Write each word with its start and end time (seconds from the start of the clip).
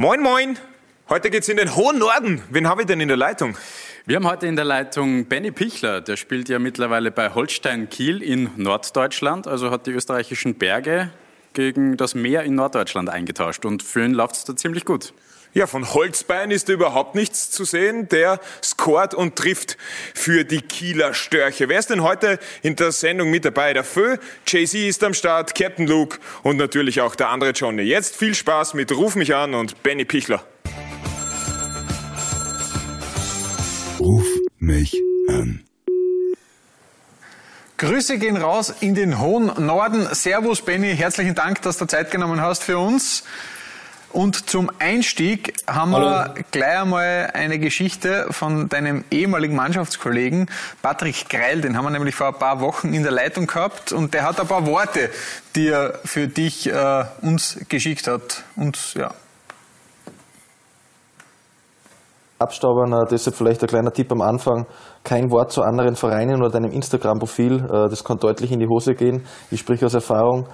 Moin, 0.00 0.22
moin. 0.22 0.56
Heute 1.08 1.28
geht's 1.28 1.48
in 1.48 1.56
den 1.56 1.74
hohen 1.74 1.98
Norden. 1.98 2.40
Wen 2.50 2.68
habe 2.68 2.82
ich 2.82 2.86
denn 2.86 3.00
in 3.00 3.08
der 3.08 3.16
Leitung? 3.16 3.56
Wir 4.06 4.14
haben 4.14 4.28
heute 4.28 4.46
in 4.46 4.54
der 4.54 4.64
Leitung 4.64 5.24
Benny 5.24 5.50
Pichler. 5.50 6.00
Der 6.00 6.16
spielt 6.16 6.48
ja 6.48 6.60
mittlerweile 6.60 7.10
bei 7.10 7.34
Holstein 7.34 7.90
Kiel 7.90 8.22
in 8.22 8.48
Norddeutschland, 8.54 9.48
also 9.48 9.72
hat 9.72 9.88
die 9.88 9.90
österreichischen 9.90 10.54
Berge 10.54 11.10
gegen 11.52 11.96
das 11.96 12.14
Meer 12.14 12.44
in 12.44 12.54
Norddeutschland 12.54 13.08
eingetauscht. 13.08 13.64
Und 13.64 13.82
für 13.82 14.04
ihn 14.04 14.12
läuft 14.12 14.36
es 14.36 14.44
da 14.44 14.54
ziemlich 14.54 14.84
gut. 14.84 15.12
Ja, 15.58 15.66
von 15.66 15.92
Holzbein 15.92 16.52
ist 16.52 16.68
überhaupt 16.68 17.16
nichts 17.16 17.50
zu 17.50 17.64
sehen. 17.64 18.08
Der 18.10 18.38
scoret 18.62 19.12
und 19.12 19.34
trifft 19.34 19.76
für 20.14 20.44
die 20.44 20.60
Kieler 20.60 21.14
Störche. 21.14 21.68
Wer 21.68 21.80
ist 21.80 21.90
denn 21.90 22.04
heute 22.04 22.38
in 22.62 22.76
der 22.76 22.92
Sendung 22.92 23.28
mit 23.28 23.44
dabei? 23.44 23.72
Der 23.72 23.82
Fö, 23.82 24.18
Jay-Z 24.46 24.80
ist 24.88 25.02
am 25.02 25.14
Start, 25.14 25.56
Captain 25.56 25.88
Luke 25.88 26.20
und 26.44 26.58
natürlich 26.58 27.00
auch 27.00 27.16
der 27.16 27.30
andere 27.30 27.50
Johnny. 27.50 27.82
Jetzt 27.82 28.14
viel 28.14 28.36
Spaß 28.36 28.74
mit 28.74 28.92
Ruf 28.92 29.16
mich 29.16 29.34
an 29.34 29.54
und 29.54 29.82
Benny 29.82 30.04
Pichler. 30.04 30.44
Ruf 33.98 34.26
mich 34.60 34.94
an. 35.28 35.64
Grüße 37.78 38.18
gehen 38.18 38.36
raus 38.36 38.72
in 38.78 38.94
den 38.94 39.18
hohen 39.18 39.66
Norden. 39.66 40.06
Servus 40.14 40.62
Benny, 40.62 40.94
herzlichen 40.96 41.34
Dank, 41.34 41.62
dass 41.62 41.78
du 41.78 41.86
Zeit 41.86 42.12
genommen 42.12 42.40
hast 42.40 42.62
für 42.62 42.78
uns. 42.78 43.24
Und 44.10 44.48
zum 44.48 44.70
Einstieg 44.78 45.54
haben 45.66 45.92
Hallo. 45.92 46.06
wir 46.06 46.44
gleich 46.50 46.80
einmal 46.80 47.30
eine 47.34 47.58
Geschichte 47.58 48.26
von 48.30 48.68
deinem 48.68 49.04
ehemaligen 49.10 49.54
Mannschaftskollegen 49.54 50.50
Patrick 50.80 51.28
Greil. 51.28 51.60
Den 51.60 51.76
haben 51.76 51.84
wir 51.84 51.90
nämlich 51.90 52.14
vor 52.14 52.28
ein 52.28 52.38
paar 52.38 52.60
Wochen 52.60 52.94
in 52.94 53.02
der 53.02 53.12
Leitung 53.12 53.46
gehabt 53.46 53.92
und 53.92 54.14
der 54.14 54.24
hat 54.24 54.40
ein 54.40 54.46
paar 54.46 54.66
Worte, 54.66 55.10
die 55.54 55.68
er 55.68 55.98
für 56.04 56.26
dich 56.26 56.68
äh, 56.68 57.04
uns 57.20 57.58
geschickt 57.68 58.06
hat. 58.06 58.44
Und 58.56 58.94
ja, 58.94 59.12
abstaubern. 62.38 62.92
Äh, 62.92 63.06
deshalb 63.10 63.36
vielleicht 63.36 63.62
ein 63.62 63.68
kleiner 63.68 63.92
Tipp 63.92 64.10
am 64.12 64.22
Anfang. 64.22 64.66
Kein 65.04 65.30
Wort 65.30 65.52
zu 65.52 65.62
anderen 65.62 65.96
Vereinen 65.96 66.40
oder 66.40 66.50
deinem 66.50 66.70
Instagram-Profil. 66.70 67.64
Äh, 67.64 67.88
das 67.90 68.04
kann 68.04 68.18
deutlich 68.18 68.52
in 68.52 68.60
die 68.60 68.68
Hose 68.68 68.94
gehen. 68.94 69.26
Ich 69.50 69.60
spreche 69.60 69.86
aus 69.86 69.94
Erfahrung. 69.94 70.46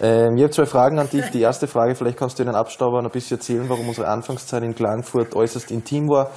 Ähm, 0.00 0.36
ich 0.36 0.42
habe 0.42 0.50
zwei 0.50 0.66
Fragen 0.66 0.98
an 0.98 1.08
dich. 1.08 1.30
Die 1.30 1.40
erste 1.40 1.66
Frage, 1.66 1.94
vielleicht 1.94 2.18
kannst 2.18 2.38
du 2.38 2.44
den 2.44 2.54
Abstaubern 2.54 3.04
ein 3.04 3.10
bisschen 3.10 3.38
erzählen, 3.38 3.68
warum 3.68 3.88
unsere 3.88 4.08
Anfangszeit 4.08 4.62
in 4.62 4.74
Klagenfurt 4.74 5.34
äußerst 5.34 5.70
intim 5.70 6.08
war. 6.08 6.30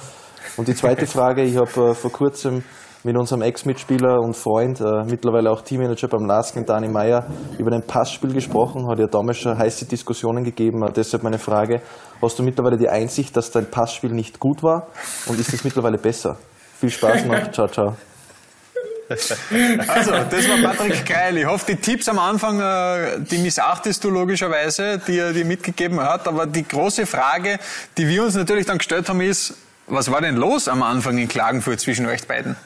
Und 0.56 0.68
die 0.68 0.74
zweite 0.74 1.06
Frage, 1.08 1.42
ich 1.42 1.56
habe 1.56 1.90
äh, 1.90 1.94
vor 1.94 2.12
kurzem 2.12 2.62
mit 3.04 3.16
unserem 3.16 3.42
Ex-Mitspieler 3.42 4.20
und 4.20 4.36
Freund, 4.36 4.80
äh, 4.80 5.04
mittlerweile 5.04 5.50
auch 5.50 5.62
Teammanager 5.62 6.08
beim 6.08 6.26
Lasken, 6.26 6.66
Dani 6.66 6.88
Meyer, 6.88 7.26
über 7.58 7.72
ein 7.72 7.82
Passspiel 7.86 8.32
gesprochen. 8.32 8.88
Hat 8.88 8.98
ja 8.98 9.06
damals 9.06 9.38
schon 9.38 9.56
heiße 9.56 9.86
Diskussionen 9.86 10.44
gegeben. 10.44 10.82
Äh, 10.82 10.92
deshalb 10.92 11.22
meine 11.22 11.38
Frage, 11.38 11.80
hast 12.20 12.38
du 12.38 12.42
mittlerweile 12.42 12.76
die 12.76 12.88
Einsicht, 12.88 13.36
dass 13.36 13.50
dein 13.50 13.70
Passspiel 13.70 14.10
nicht 14.10 14.38
gut 14.40 14.62
war 14.62 14.88
und 15.26 15.38
ist 15.38 15.52
es 15.52 15.64
mittlerweile 15.64 15.98
besser? 15.98 16.36
Viel 16.78 16.90
Spaß 16.90 17.24
noch. 17.24 17.50
Ciao, 17.52 17.66
ciao. 17.68 17.94
Also, 19.08 20.12
das 20.12 20.48
war 20.48 20.58
Patrick 20.62 21.06
Greil. 21.06 21.38
Ich 21.38 21.46
hoffe, 21.46 21.64
die 21.72 21.76
Tipps 21.76 22.08
am 22.08 22.18
Anfang, 22.18 22.60
äh, 22.60 23.20
die 23.20 23.38
missachtest 23.38 24.04
du 24.04 24.10
logischerweise, 24.10 25.00
die 25.06 25.18
er 25.18 25.32
dir 25.32 25.44
mitgegeben 25.44 26.00
hat. 26.00 26.28
Aber 26.28 26.46
die 26.46 26.66
große 26.66 27.06
Frage, 27.06 27.58
die 27.96 28.06
wir 28.06 28.24
uns 28.24 28.34
natürlich 28.34 28.66
dann 28.66 28.78
gestellt 28.78 29.08
haben, 29.08 29.20
ist, 29.22 29.54
was 29.86 30.10
war 30.10 30.20
denn 30.20 30.36
los 30.36 30.68
am 30.68 30.82
Anfang 30.82 31.16
in 31.16 31.28
Klagenfurt 31.28 31.80
zwischen 31.80 32.04
euch 32.06 32.26
beiden? 32.26 32.56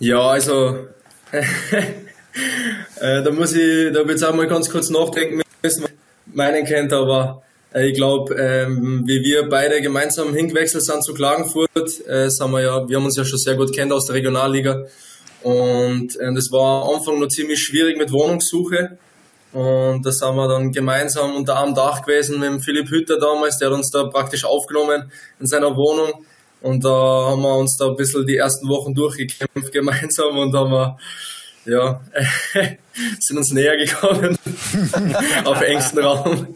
Ja, 0.00 0.20
also 0.20 0.88
äh, 1.32 3.22
da 3.22 3.30
muss 3.30 3.52
ich, 3.52 3.92
da 3.92 4.00
jetzt 4.02 4.24
auch 4.24 4.34
mal 4.34 4.48
ganz 4.48 4.68
kurz 4.70 4.90
nachdenken 4.90 5.42
müssen, 5.62 5.84
ich 5.84 6.34
meinen 6.34 6.64
kennt, 6.64 6.92
aber 6.92 7.42
ich 7.74 7.94
glaube, 7.94 8.34
ähm, 8.34 9.04
wie 9.06 9.22
wir 9.22 9.48
beide 9.48 9.80
gemeinsam 9.80 10.34
hingewechselt 10.34 10.84
sind 10.84 11.04
zu 11.04 11.14
Klagenfurt, 11.14 11.70
äh, 12.08 12.28
sind 12.28 12.50
wir 12.50 12.62
ja, 12.62 12.88
wir 12.88 12.96
haben 12.96 13.04
uns 13.04 13.16
ja 13.16 13.24
schon 13.24 13.38
sehr 13.38 13.54
gut 13.54 13.72
kennt 13.72 13.92
aus 13.92 14.06
der 14.06 14.16
Regionalliga. 14.16 14.86
Und 15.42 16.16
äh, 16.16 16.34
das 16.34 16.50
war 16.50 16.84
am 16.84 16.96
Anfang 16.96 17.20
noch 17.20 17.28
ziemlich 17.28 17.60
schwierig 17.62 17.96
mit 17.96 18.12
Wohnungssuche. 18.12 18.98
Und 19.52 20.06
da 20.06 20.12
sind 20.12 20.36
wir 20.36 20.48
dann 20.48 20.70
gemeinsam 20.70 21.34
unter 21.34 21.60
einem 21.60 21.74
Dach 21.74 22.02
gewesen 22.02 22.38
mit 22.38 22.62
Philipp 22.64 22.88
Hütter 22.88 23.18
damals, 23.18 23.58
der 23.58 23.68
hat 23.68 23.76
uns 23.76 23.90
da 23.90 24.04
praktisch 24.04 24.44
aufgenommen 24.44 25.10
in 25.40 25.46
seiner 25.46 25.74
Wohnung. 25.74 26.24
Und 26.60 26.84
da 26.84 26.90
haben 26.90 27.42
wir 27.42 27.56
uns 27.56 27.76
da 27.76 27.86
ein 27.86 27.96
bisschen 27.96 28.26
die 28.26 28.36
ersten 28.36 28.68
Wochen 28.68 28.94
durchgekämpft 28.94 29.72
gemeinsam 29.72 30.36
und 30.36 30.54
haben 30.54 30.70
wir, 30.70 30.98
ja, 31.64 32.00
sind 33.18 33.38
uns 33.38 33.52
näher 33.52 33.76
gekommen 33.76 34.38
auf 35.44 35.60
engstem 35.62 36.04
Raum. 36.04 36.54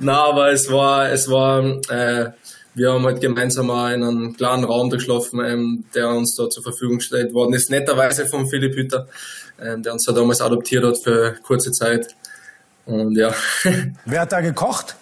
Na, 0.00 0.24
aber 0.24 0.52
es 0.52 0.70
war, 0.70 1.10
es 1.10 1.28
war, 1.30 1.64
äh, 1.88 2.30
wir 2.74 2.92
haben 2.92 3.04
halt 3.04 3.20
gemeinsam 3.20 3.70
in 3.70 4.02
einem 4.02 4.36
klaren 4.36 4.64
Raum 4.64 4.90
durchschlafen, 4.90 5.40
ähm, 5.44 5.84
der 5.94 6.10
uns 6.10 6.36
da 6.36 6.48
zur 6.50 6.62
Verfügung 6.62 6.98
gestellt 6.98 7.32
worden 7.32 7.54
ist. 7.54 7.70
Netterweise 7.70 8.26
von 8.26 8.48
Philipp 8.48 8.76
Hütter, 8.76 9.08
ähm, 9.60 9.82
der 9.82 9.92
uns 9.92 10.04
da 10.04 10.12
damals 10.12 10.40
adoptiert 10.40 10.84
hat 10.84 10.98
für 10.98 11.36
kurze 11.42 11.72
Zeit. 11.72 12.08
Und 12.84 13.16
ja. 13.16 13.34
Wer 14.04 14.20
hat 14.20 14.32
da 14.32 14.40
gekocht? 14.40 14.94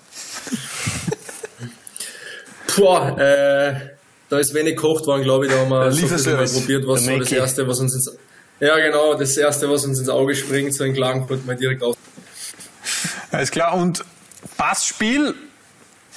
Boah, 2.76 3.19
äh, 3.19 3.74
da 4.28 4.38
ist 4.38 4.54
wenig 4.54 4.76
gekocht 4.76 5.06
worden, 5.06 5.22
glaube 5.22 5.47
ich. 5.47 5.53
Da 5.53 5.58
haben 5.58 5.70
wir 5.70 5.92
so 5.92 6.30
mal 6.30 6.47
probiert, 6.47 6.86
was 6.86 7.04
so 7.04 7.19
das 7.19 7.32
erste, 7.32 7.69
was 7.69 7.80
uns 7.80 7.94
ins 7.94 8.19
ja 8.60 8.78
genau, 8.78 9.14
das 9.14 9.36
erste, 9.36 9.69
was 9.69 9.84
uns 9.84 9.98
ins 9.98 10.08
Auge 10.08 10.34
springt, 10.34 10.74
so 10.74 10.84
in 10.84 10.94
Klagenfurt 10.94 11.44
mal 11.44 11.56
direkt 11.56 11.82
aus. 11.82 11.97
Alles 13.34 13.50
klar. 13.50 13.75
Und 13.75 14.05
Passspiel, 14.56 15.34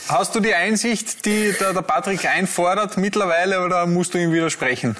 hast 0.08 0.36
du 0.36 0.40
die 0.40 0.54
Einsicht, 0.54 1.26
die 1.26 1.52
der, 1.60 1.74
der 1.74 1.82
Patrick 1.82 2.26
einfordert 2.26 2.98
mittlerweile 2.98 3.64
oder 3.66 3.88
musst 3.88 4.14
du 4.14 4.20
ihm 4.20 4.32
widersprechen? 4.32 4.96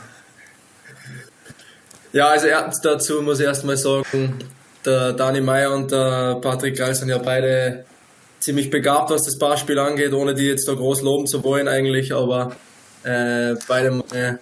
Ja, 2.14 2.30
also 2.30 2.48
dazu 2.82 3.22
muss 3.22 3.40
ich 3.40 3.46
erstmal 3.46 3.78
sagen, 3.78 4.40
der 4.84 5.14
Dani 5.14 5.42
Meyer 5.42 5.72
und 5.74 5.92
der 5.92 6.40
Patrick 6.42 6.78
Geil 6.78 6.96
sind 6.96 7.10
ja 7.10 7.20
beide 7.20 7.86
ziemlich 8.40 8.72
begabt, 8.72 9.12
was 9.12 9.26
das 9.26 9.38
Passspiel 9.38 9.78
angeht, 9.78 10.14
ohne 10.14 10.34
die 10.34 10.48
jetzt 10.48 10.68
da 10.68 10.74
groß 10.74 11.04
loben 11.04 11.28
zu 11.28 11.44
wollen 11.44 11.68
eigentlich, 11.68 12.14
aber 12.14 12.56
äh, 13.04 13.54
beide 13.68 14.04
äh, 14.14 14.34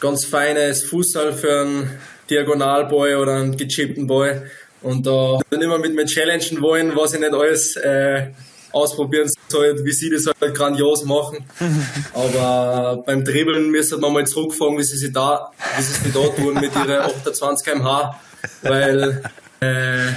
ganz 0.00 0.26
feines 0.26 0.84
Fußball 0.84 1.32
für 1.32 1.60
einen 1.62 1.98
Diagonalboy 2.28 3.14
oder 3.14 3.36
einen 3.36 3.56
gechippten 3.56 4.06
Boy 4.06 4.42
und 4.82 5.06
da 5.06 5.38
dann 5.50 5.62
immer 5.62 5.78
mit 5.78 5.94
mir 5.94 6.06
challengen 6.06 6.60
wollen, 6.60 6.94
was 6.94 7.14
ich 7.14 7.20
nicht 7.20 7.32
alles 7.32 7.76
äh, 7.76 8.28
ausprobieren 8.72 9.30
soll, 9.48 9.84
wie 9.84 9.92
sie 9.92 10.10
das 10.10 10.26
halt 10.26 10.54
grandios 10.54 11.04
machen. 11.04 11.44
Aber 12.14 13.02
beim 13.04 13.24
Dribbeln 13.24 13.70
müssen 13.70 14.00
wir 14.00 14.10
mal 14.10 14.26
zurückfragen, 14.26 14.78
wie 14.78 14.84
sie 14.84 14.96
sich 14.96 15.12
da, 15.12 15.50
wie 15.76 15.82
sie 15.82 15.92
sich 15.92 16.12
da 16.12 16.20
tun 16.28 16.54
mit 16.54 16.74
ihren 16.74 17.00
28 17.00 17.66
km/h, 17.66 18.20
weil 18.62 19.22
äh, 19.60 20.12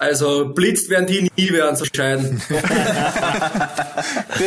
also 0.00 0.46
blitzt 0.46 0.88
werden 0.88 1.06
die 1.06 1.30
nie 1.36 1.52
werden 1.52 1.76
zu 1.76 1.84
scheiden. 1.84 2.40
das 2.48 2.64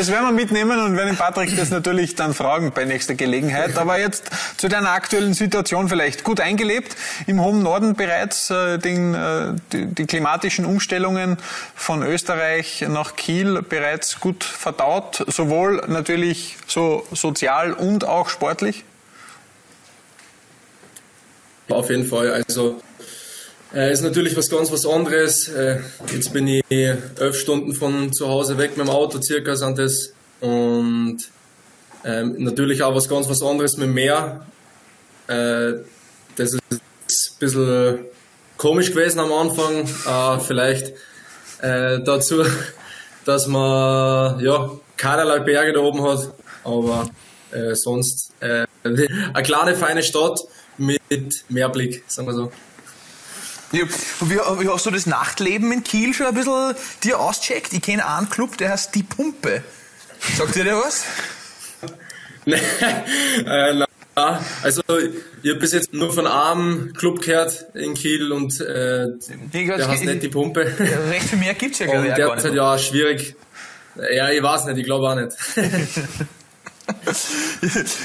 werden 0.09 0.25
wir 0.25 0.31
mitnehmen 0.31 0.83
und 0.83 0.97
werden 0.97 1.15
Patrick 1.15 1.55
das 1.55 1.69
natürlich 1.69 2.15
dann 2.15 2.33
fragen 2.33 2.71
bei 2.73 2.85
nächster 2.85 3.13
Gelegenheit. 3.13 3.77
Aber 3.77 3.99
jetzt 3.99 4.31
zu 4.57 4.67
deiner 4.67 4.89
aktuellen 4.89 5.35
Situation 5.35 5.89
vielleicht. 5.89 6.23
Gut 6.23 6.39
eingelebt, 6.39 6.95
im 7.27 7.39
hohen 7.39 7.61
Norden 7.61 7.93
bereits 7.93 8.49
äh, 8.49 8.79
den, 8.79 9.13
äh, 9.13 9.53
die, 9.71 9.85
die, 9.85 10.07
klimatischen 10.07 10.65
Umstellungen 10.65 11.37
von 11.75 12.01
Österreich 12.01 12.83
nach 12.89 13.15
Kiel 13.15 13.61
bereits 13.61 14.19
gut 14.19 14.43
verdaut, 14.43 15.23
sowohl 15.27 15.83
natürlich 15.87 16.57
so 16.65 17.05
sozial 17.11 17.73
und 17.73 18.05
auch 18.05 18.29
sportlich? 18.29 18.85
Auf 21.69 21.91
jeden 21.91 22.07
Fall. 22.07 22.43
Also 22.47 22.81
äh, 23.73 23.91
ist 23.91 24.01
natürlich 24.01 24.37
was 24.37 24.49
ganz 24.49 24.71
was 24.71 24.85
anderes. 24.85 25.47
Äh, 25.49 25.79
jetzt 26.13 26.31
bin 26.31 26.47
ich 26.47 26.63
elf 26.69 27.35
Stunden 27.35 27.73
von 27.73 28.13
zu 28.13 28.27
Hause 28.27 28.57
weg 28.57 28.77
mit 28.77 28.87
dem 28.87 28.93
Auto, 28.93 29.21
circa 29.21 29.55
sind 29.55 29.79
das. 29.79 30.13
Und 30.41 31.17
ähm, 32.05 32.35
natürlich 32.37 32.83
auch 32.83 32.93
was 32.95 33.09
ganz 33.09 33.29
was 33.29 33.41
anderes 33.41 33.77
mit 33.77 33.87
dem 33.87 33.93
Meer. 33.93 34.45
Äh, 35.27 35.73
das 36.35 36.53
ist 36.53 36.61
ein 36.61 37.39
bisschen 37.39 38.05
komisch 38.57 38.91
gewesen 38.91 39.19
am 39.19 39.31
Anfang. 39.31 39.87
Äh, 39.87 40.39
vielleicht 40.39 40.93
äh, 41.61 41.99
dazu, 42.03 42.43
dass 43.25 43.47
man 43.47 44.39
ja 44.39 44.69
keinerlei 44.97 45.39
Berge 45.39 45.73
da 45.73 45.79
oben 45.79 46.03
hat. 46.03 46.33
Aber 46.63 47.09
äh, 47.51 47.73
sonst 47.73 48.33
eine 48.41 49.43
kleine, 49.43 49.75
feine 49.75 50.03
Stadt 50.03 50.39
mit 50.77 51.45
Meerblick, 51.49 52.03
sagen 52.07 52.27
wir 52.27 52.33
so. 52.33 52.51
Ja, 53.73 53.85
wie, 54.21 54.35
wie 54.35 54.69
hast 54.69 54.85
du 54.85 54.91
das 54.91 55.07
Nachtleben 55.07 55.71
in 55.71 55.83
Kiel 55.83 56.13
schon 56.13 56.27
ein 56.27 56.35
bisschen 56.35 56.75
dir 57.03 57.19
auscheckt? 57.19 57.73
Ich 57.73 57.81
kenne 57.81 58.07
einen 58.07 58.29
Club, 58.29 58.55
der 58.57 58.69
heißt 58.69 58.93
Die 58.93 59.01
Pumpe. 59.01 59.63
Sagt 60.37 60.53
dir 60.55 60.63
der 60.63 60.77
was? 60.77 61.03
Nein, 62.45 62.61
äh, 63.45 63.85
also 64.61 64.83
ich 65.41 65.49
habe 65.49 65.59
bis 65.59 65.71
jetzt 65.73 65.91
nur 65.91 66.13
von 66.13 66.27
einem 66.27 66.93
Club 66.93 67.21
gehört 67.21 67.65
in 67.73 67.95
Kiel 67.95 68.31
und 68.31 68.61
äh, 68.61 69.07
der 69.51 69.79
es 69.79 69.87
heißt 69.87 70.05
nicht 70.05 70.21
die 70.21 70.29
Pumpe. 70.29 70.61
Recht 71.09 71.29
viel 71.29 71.39
mehr 71.39 71.55
gibt's 71.55 71.79
ja, 71.79 71.87
ich, 71.87 71.93
auch 71.93 72.03
der 72.03 72.15
gar 72.15 72.27
hat 72.27 72.35
nicht. 72.35 72.43
gesagt, 72.43 72.55
ja, 72.55 72.77
schwierig. 72.77 73.35
Ja, 73.95 74.29
ich 74.29 74.43
weiß 74.43 74.65
nicht, 74.65 74.77
ich 74.77 74.85
glaube 74.85 75.09
auch 75.09 75.15
nicht. 75.15 75.35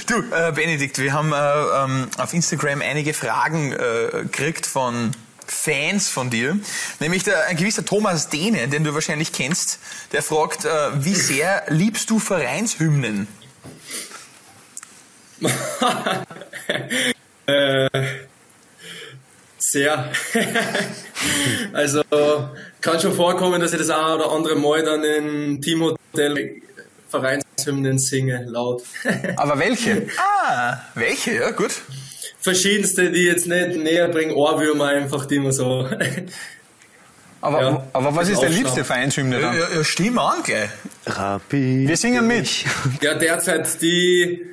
Du, 0.06 0.14
äh, 0.32 0.52
Benedikt, 0.52 0.98
wir 0.98 1.12
haben 1.12 1.32
äh, 1.32 1.36
ähm, 1.36 2.08
auf 2.16 2.32
Instagram 2.32 2.80
einige 2.80 3.12
Fragen 3.12 3.72
äh, 3.72 4.22
gekriegt 4.22 4.66
von 4.66 5.10
Fans 5.50 6.08
von 6.08 6.30
dir. 6.30 6.58
Nämlich 7.00 7.24
der, 7.24 7.46
ein 7.46 7.56
gewisser 7.56 7.84
Thomas 7.84 8.28
Dehne, 8.28 8.68
den 8.68 8.84
du 8.84 8.94
wahrscheinlich 8.94 9.32
kennst, 9.32 9.78
der 10.12 10.22
fragt, 10.22 10.64
äh, 10.64 11.04
wie 11.04 11.14
sehr 11.14 11.64
liebst 11.68 12.10
du 12.10 12.18
Vereinshymnen? 12.18 13.28
äh, 17.46 17.88
sehr. 19.58 20.10
also 21.72 22.02
kann 22.80 23.00
schon 23.00 23.14
vorkommen, 23.14 23.60
dass 23.60 23.72
ich 23.72 23.78
das 23.78 23.90
ein 23.90 24.12
oder 24.12 24.32
andere 24.32 24.56
Mal 24.56 24.82
dann 24.82 25.04
im 25.04 25.60
Teamhotel 25.60 26.62
Vereinshymnen 27.62 27.98
singe, 27.98 28.44
laut. 28.48 28.82
Aber 29.36 29.58
welche? 29.58 30.06
Ah, 30.50 30.78
welche? 30.94 31.34
Ja, 31.34 31.50
gut. 31.50 31.72
Verschiedenste, 32.40 33.10
die 33.10 33.22
jetzt 33.24 33.46
nicht 33.46 33.76
näher 33.76 34.08
bringen, 34.08 34.32
Ohrwürmer 34.32 34.86
einfach, 34.86 35.26
die 35.26 35.38
man 35.38 35.52
so. 35.52 35.88
Aber, 37.40 37.60
Ja. 37.62 37.86
aber 37.92 38.16
was 38.16 38.28
ist 38.28 38.38
Aufschlag. 38.38 38.56
liebste 38.56 38.84
Vereinshymne 38.84 39.40
Ja, 39.40 39.52
dann? 39.52 39.56
ja, 39.76 39.84
stimm 39.84 40.18
an 40.18 40.42
gleich. 40.42 40.70
Rapid. 41.06 41.86
Wir 41.88 41.96
singen 41.96 42.26
mit. 42.26 42.48
ja, 43.00 43.14
derzeit 43.14 43.80
die. 43.80 44.44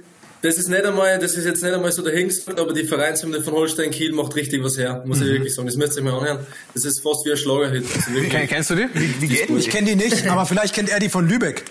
Das 0.44 0.58
ist 0.58 0.70
nicht 0.70 0.86
einmal, 0.86 1.18
das 1.18 1.34
ist 1.34 1.46
jetzt 1.46 1.64
nicht 1.64 1.74
einmal 1.74 1.92
so 1.92 2.04
dahingesagt, 2.04 2.60
aber 2.60 2.74
die 2.74 2.84
Vereinshymne 2.84 3.42
von 3.42 3.54
Holstein 3.54 3.90
Kiel 3.90 4.12
macht 4.14 4.36
richtig 4.36 4.64
was 4.64 4.78
her, 4.78 5.02
muss 5.08 5.20
ich 5.20 5.28
wirklich 5.28 5.56
sagen. 5.56 5.66
Das 5.68 5.76
müsst 5.78 5.94
ihr 5.98 6.04
euch 6.04 6.12
mal 6.12 6.20
anhören. 6.20 6.46
Das 6.76 6.86
ist 6.86 7.00
fast 7.02 7.26
wie 7.26 7.32
ein 7.32 7.38
Schlagerhit. 7.38 7.86
Also 7.96 8.46
Kennst 8.48 8.70
du 8.70 8.76
die? 8.76 8.86
Wie 8.94 9.28
geht 9.30 9.50
Ich 9.50 9.70
kenne 9.72 9.88
die 9.88 9.96
nicht, 9.96 10.28
aber 10.28 10.46
vielleicht 10.46 10.76
kennt 10.76 10.90
er 10.90 11.00
die 11.00 11.10
von 11.10 11.28
Lübeck. 11.28 11.64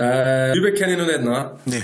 Äh, 0.00 0.54
Lübeck 0.54 0.76
kenne 0.76 0.92
ich 0.92 0.98
noch 0.98 1.06
nicht, 1.06 1.20
nein. 1.20 1.50
Nee, 1.66 1.82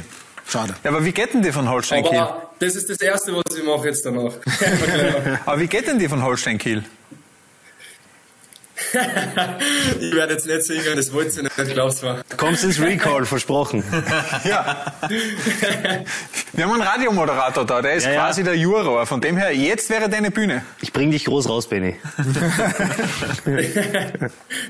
schade. 0.48 0.74
Ja, 0.82 0.90
aber 0.90 1.04
wie 1.04 1.12
geht 1.12 1.34
denn 1.34 1.42
die 1.42 1.52
von 1.52 1.68
Holstein 1.68 2.02
Kiel? 2.04 2.18
Aber 2.18 2.50
das 2.58 2.74
ist 2.74 2.88
das 2.88 3.00
Erste, 3.00 3.34
was 3.34 3.56
ich 3.56 3.64
mache 3.64 3.86
jetzt 3.88 4.04
danach. 4.06 4.32
Aber 5.46 5.60
wie 5.60 5.66
geht 5.66 5.86
denn 5.86 5.98
die 5.98 6.08
von 6.08 6.22
Holstein 6.22 6.56
Kiel? 6.56 6.82
ich 10.00 10.14
werde 10.14 10.34
jetzt 10.34 10.46
nicht 10.46 10.62
singen, 10.62 10.96
das 10.96 11.12
wollt 11.12 11.36
ihr 11.36 11.42
nicht, 11.44 11.56
glaubst 11.74 12.02
du. 12.02 12.22
Kommst 12.36 12.64
ins 12.64 12.80
Recall, 12.80 13.24
versprochen. 13.26 13.82
Ja. 14.44 14.92
Wir 16.52 16.64
haben 16.64 16.72
einen 16.72 16.82
Radiomoderator 16.82 17.64
da, 17.64 17.82
der 17.82 17.94
ist 17.94 18.04
Ja, 18.04 18.12
ja. 18.12 18.20
quasi 18.24 18.42
der 18.44 18.54
Juror. 18.56 19.06
Von 19.06 19.20
dem 19.20 19.36
her, 19.36 19.54
jetzt 19.54 19.90
wäre 19.90 20.08
deine 20.08 20.30
Bühne. 20.30 20.62
Ich 20.80 20.92
bring 20.92 21.10
dich 21.10 21.24
groß 21.24 21.48
raus, 21.48 21.68
Benny. 21.68 21.96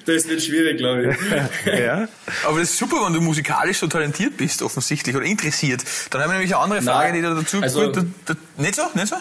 Das 0.07 0.29
wird 0.29 0.43
schwierig, 0.43 0.79
glaube 0.79 1.11
ich. 1.13 1.79
Ja? 1.79 2.09
Aber 2.47 2.59
das 2.61 2.71
ist 2.71 2.79
super, 2.79 2.97
wenn 3.07 3.13
du 3.13 3.21
musikalisch 3.21 3.79
so 3.79 3.87
talentiert 3.87 4.37
bist, 4.37 4.63
offensichtlich, 4.63 5.15
oder 5.17 5.25
interessiert. 5.27 5.83
Dann 6.11 6.23
haben 6.23 6.31
wir 6.31 6.35
nämlich 6.39 6.55
eine 6.55 6.63
andere 6.65 6.83
Frage, 6.83 7.13
Nein, 7.13 7.15
die 7.15 7.23
da 7.23 7.35
dazu 7.35 7.61
also- 7.63 7.91
da, 7.93 8.03
da, 8.25 8.35
Nicht 8.57 8.75
so? 8.77 8.83
Nicht 8.95 9.09
so? 9.09 9.17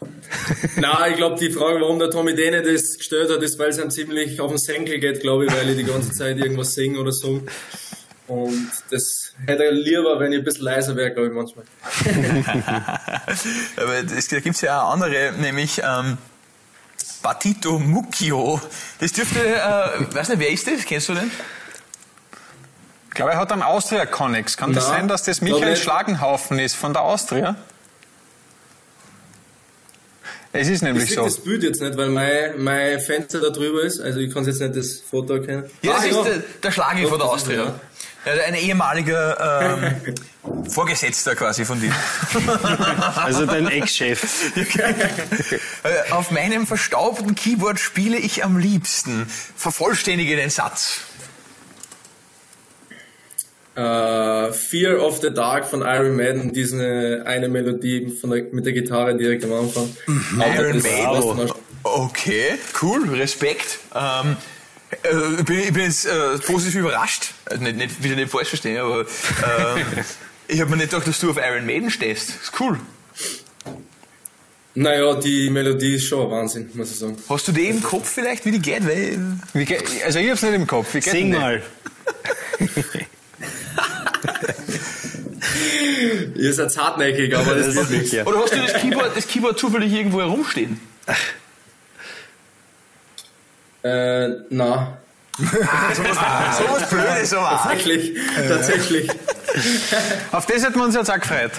Nein, 0.76 1.12
ich 1.12 1.16
glaube, 1.16 1.38
die 1.38 1.50
Frage, 1.50 1.80
warum 1.80 1.98
der 1.98 2.10
Tommy 2.10 2.34
Dene 2.34 2.62
das 2.62 2.98
gestellt 2.98 3.30
hat, 3.30 3.42
ist, 3.42 3.58
weil 3.58 3.70
es 3.70 3.78
ihm 3.78 3.90
ziemlich 3.90 4.40
auf 4.40 4.50
den 4.50 4.58
Senkel 4.58 4.98
geht, 4.98 5.20
glaube 5.20 5.46
ich, 5.46 5.52
weil 5.52 5.68
ich 5.70 5.76
die 5.76 5.84
ganze 5.84 6.12
Zeit 6.12 6.36
irgendwas 6.38 6.74
singe 6.74 6.98
oder 6.98 7.12
so. 7.12 7.42
Und 8.28 8.70
das 8.90 9.34
hätte 9.46 9.64
er 9.64 9.72
lieber, 9.72 10.18
wenn 10.18 10.32
ich 10.32 10.38
ein 10.38 10.44
bisschen 10.44 10.64
leiser 10.64 10.96
wäre, 10.96 11.12
glaube 11.12 11.28
ich, 11.28 11.34
manchmal. 11.34 11.64
Aber 13.76 14.02
das, 14.02 14.28
da 14.28 14.40
gibt's 14.40 14.60
ja 14.62 14.82
auch 14.82 14.92
andere, 14.92 15.32
nämlich 15.38 15.80
ähm, 15.84 16.18
Batito 17.22 17.78
Mucchio. 17.78 18.60
Das 18.98 19.12
dürfte, 19.12 19.38
äh, 19.38 20.14
weiß 20.14 20.30
nicht, 20.30 20.40
wer 20.40 20.50
ist 20.50 20.66
das? 20.66 20.84
Kennst 20.84 21.08
du 21.08 21.14
den? 21.14 21.30
Ich 23.08 23.14
glaube, 23.14 23.32
er 23.32 23.38
hat 23.38 23.52
einen 23.52 23.62
Austria-Connex. 23.62 24.56
Kann 24.56 24.72
das 24.72 24.88
Na, 24.88 24.96
sein, 24.96 25.08
dass 25.08 25.22
das 25.22 25.40
Michael. 25.40 25.76
Schlagenhaufen 25.76 26.58
ist 26.58 26.74
von 26.74 26.92
der 26.92 27.02
Austria? 27.02 27.56
Es 30.56 30.68
ist 30.68 30.76
Ich 30.76 30.82
nämlich 30.82 31.06
sehe 31.08 31.16
so. 31.16 31.24
das 31.24 31.38
Bild 31.38 31.62
jetzt 31.62 31.80
nicht, 31.80 31.96
weil 31.96 32.08
mein, 32.08 32.52
mein 32.62 33.00
Fenster 33.00 33.40
da 33.40 33.50
drüber 33.50 33.82
ist. 33.82 34.00
Also 34.00 34.18
ich 34.20 34.32
kann 34.32 34.44
jetzt 34.44 34.60
nicht 34.60 34.76
das 34.76 35.00
Foto 35.08 35.34
erkennen. 35.34 35.64
Ja, 35.82 35.92
das 35.94 36.02
Ah, 36.02 36.06
ist 36.06 36.24
der, 36.24 36.42
der 36.62 36.70
Schlagi 36.72 37.06
von 37.06 37.18
der 37.18 37.28
Austria. 37.28 37.80
Ja, 38.26 38.32
ein 38.44 38.54
ehemaliger 38.56 39.78
ähm, 39.78 40.14
Vorgesetzter 40.70 41.36
quasi 41.36 41.64
von 41.64 41.80
dir. 41.80 41.92
Also 43.16 43.46
dein 43.46 43.68
Ex-Chef. 43.68 44.20
Äh, 45.84 46.10
Auf 46.12 46.30
meinem 46.32 46.66
verstaubten 46.66 47.34
Keyboard 47.36 47.78
spiele 47.78 48.16
ich 48.18 48.44
am 48.44 48.58
liebsten. 48.58 49.26
Vervollständige 49.56 50.34
den 50.36 50.50
Satz. 50.50 51.00
Äh, 53.76 54.52
Fear 54.52 55.02
of 55.04 55.20
the 55.20 55.30
Dark 55.32 55.66
von 55.66 55.82
Iron 55.82 56.16
Maiden, 56.16 56.52
diese 56.52 57.22
eine 57.26 57.48
Melodie 57.48 58.08
von 58.20 58.30
der, 58.30 58.44
mit 58.50 58.64
der 58.64 58.72
Gitarre 58.72 59.16
direkt 59.16 59.44
am 59.44 59.52
Anfang. 59.52 59.94
Aber 60.40 60.54
Iron 60.54 60.82
Maiden. 60.82 61.36
mal- 61.36 61.52
Okay, 61.82 62.54
cool, 62.82 63.08
Respekt. 63.10 63.78
Ähm, 63.94 64.36
äh, 65.04 65.38
ich, 65.40 65.44
bin, 65.44 65.58
ich 65.60 65.72
bin 65.72 65.82
jetzt 65.84 66.06
äh, 66.06 66.38
positiv 66.44 66.76
überrascht. 66.80 67.32
Also 67.44 67.62
nicht, 67.62 67.76
nicht, 67.76 68.00
bitte 68.02 68.16
nicht 68.16 68.30
falsch 68.30 68.48
verstehen, 68.48 68.78
aber 68.78 69.00
ähm, 69.02 69.86
ich 70.48 70.60
habe 70.60 70.70
mir 70.70 70.78
nicht 70.78 70.90
gedacht, 70.90 71.06
dass 71.06 71.20
du 71.20 71.30
auf 71.30 71.36
Iron 71.36 71.64
Maiden 71.66 71.90
stehst. 71.90 72.30
Das 72.30 72.36
ist 72.44 72.52
cool. 72.60 72.80
Naja, 74.74 75.14
die 75.14 75.48
Melodie 75.50 75.94
ist 75.94 76.06
schon 76.06 76.24
ein 76.26 76.30
Wahnsinn, 76.30 76.68
muss 76.74 76.90
ich 76.90 76.98
sagen. 76.98 77.16
Hast 77.28 77.46
du 77.48 77.52
die 77.52 77.66
im 77.68 77.82
Kopf 77.82 78.10
vielleicht, 78.10 78.44
wie 78.46 78.50
die 78.52 78.58
geht? 78.58 78.86
Weil, 78.86 79.18
Wie 79.52 79.64
geht, 79.64 79.84
also 80.04 80.18
ich 80.18 80.30
hab's 80.30 80.42
nicht 80.42 80.54
im 80.54 80.66
Kopf. 80.66 80.88
Sing 81.00 81.30
mal. 81.30 81.62
Ihr 86.34 86.52
seid 86.52 86.76
hartnäckig, 86.76 87.34
aber 87.34 87.54
das, 87.54 87.74
wird 87.74 87.90
nichts. 87.90 88.12
Ja. 88.12 88.24
oder 88.24 88.40
hast 88.40 88.52
du 88.54 88.58
das 88.58 88.74
Keyboard, 88.74 89.16
das 89.16 89.26
Keyboard 89.26 89.58
zufällig 89.58 89.92
irgendwo 89.92 90.20
herumstehen? 90.20 90.80
Äh, 93.82 94.28
na, 94.50 94.98
So 95.38 95.44
was 96.04 96.88
Blödes, 96.88 97.34
aber. 97.34 97.60
tatsächlich, 97.62 98.18
tatsächlich. 98.48 99.10
Auf 100.32 100.46
das 100.46 100.64
hätten 100.64 100.76
wir 100.76 100.84
uns 100.84 100.94
jetzt 100.94 101.10
auch 101.10 101.20
gefreut. 101.20 101.52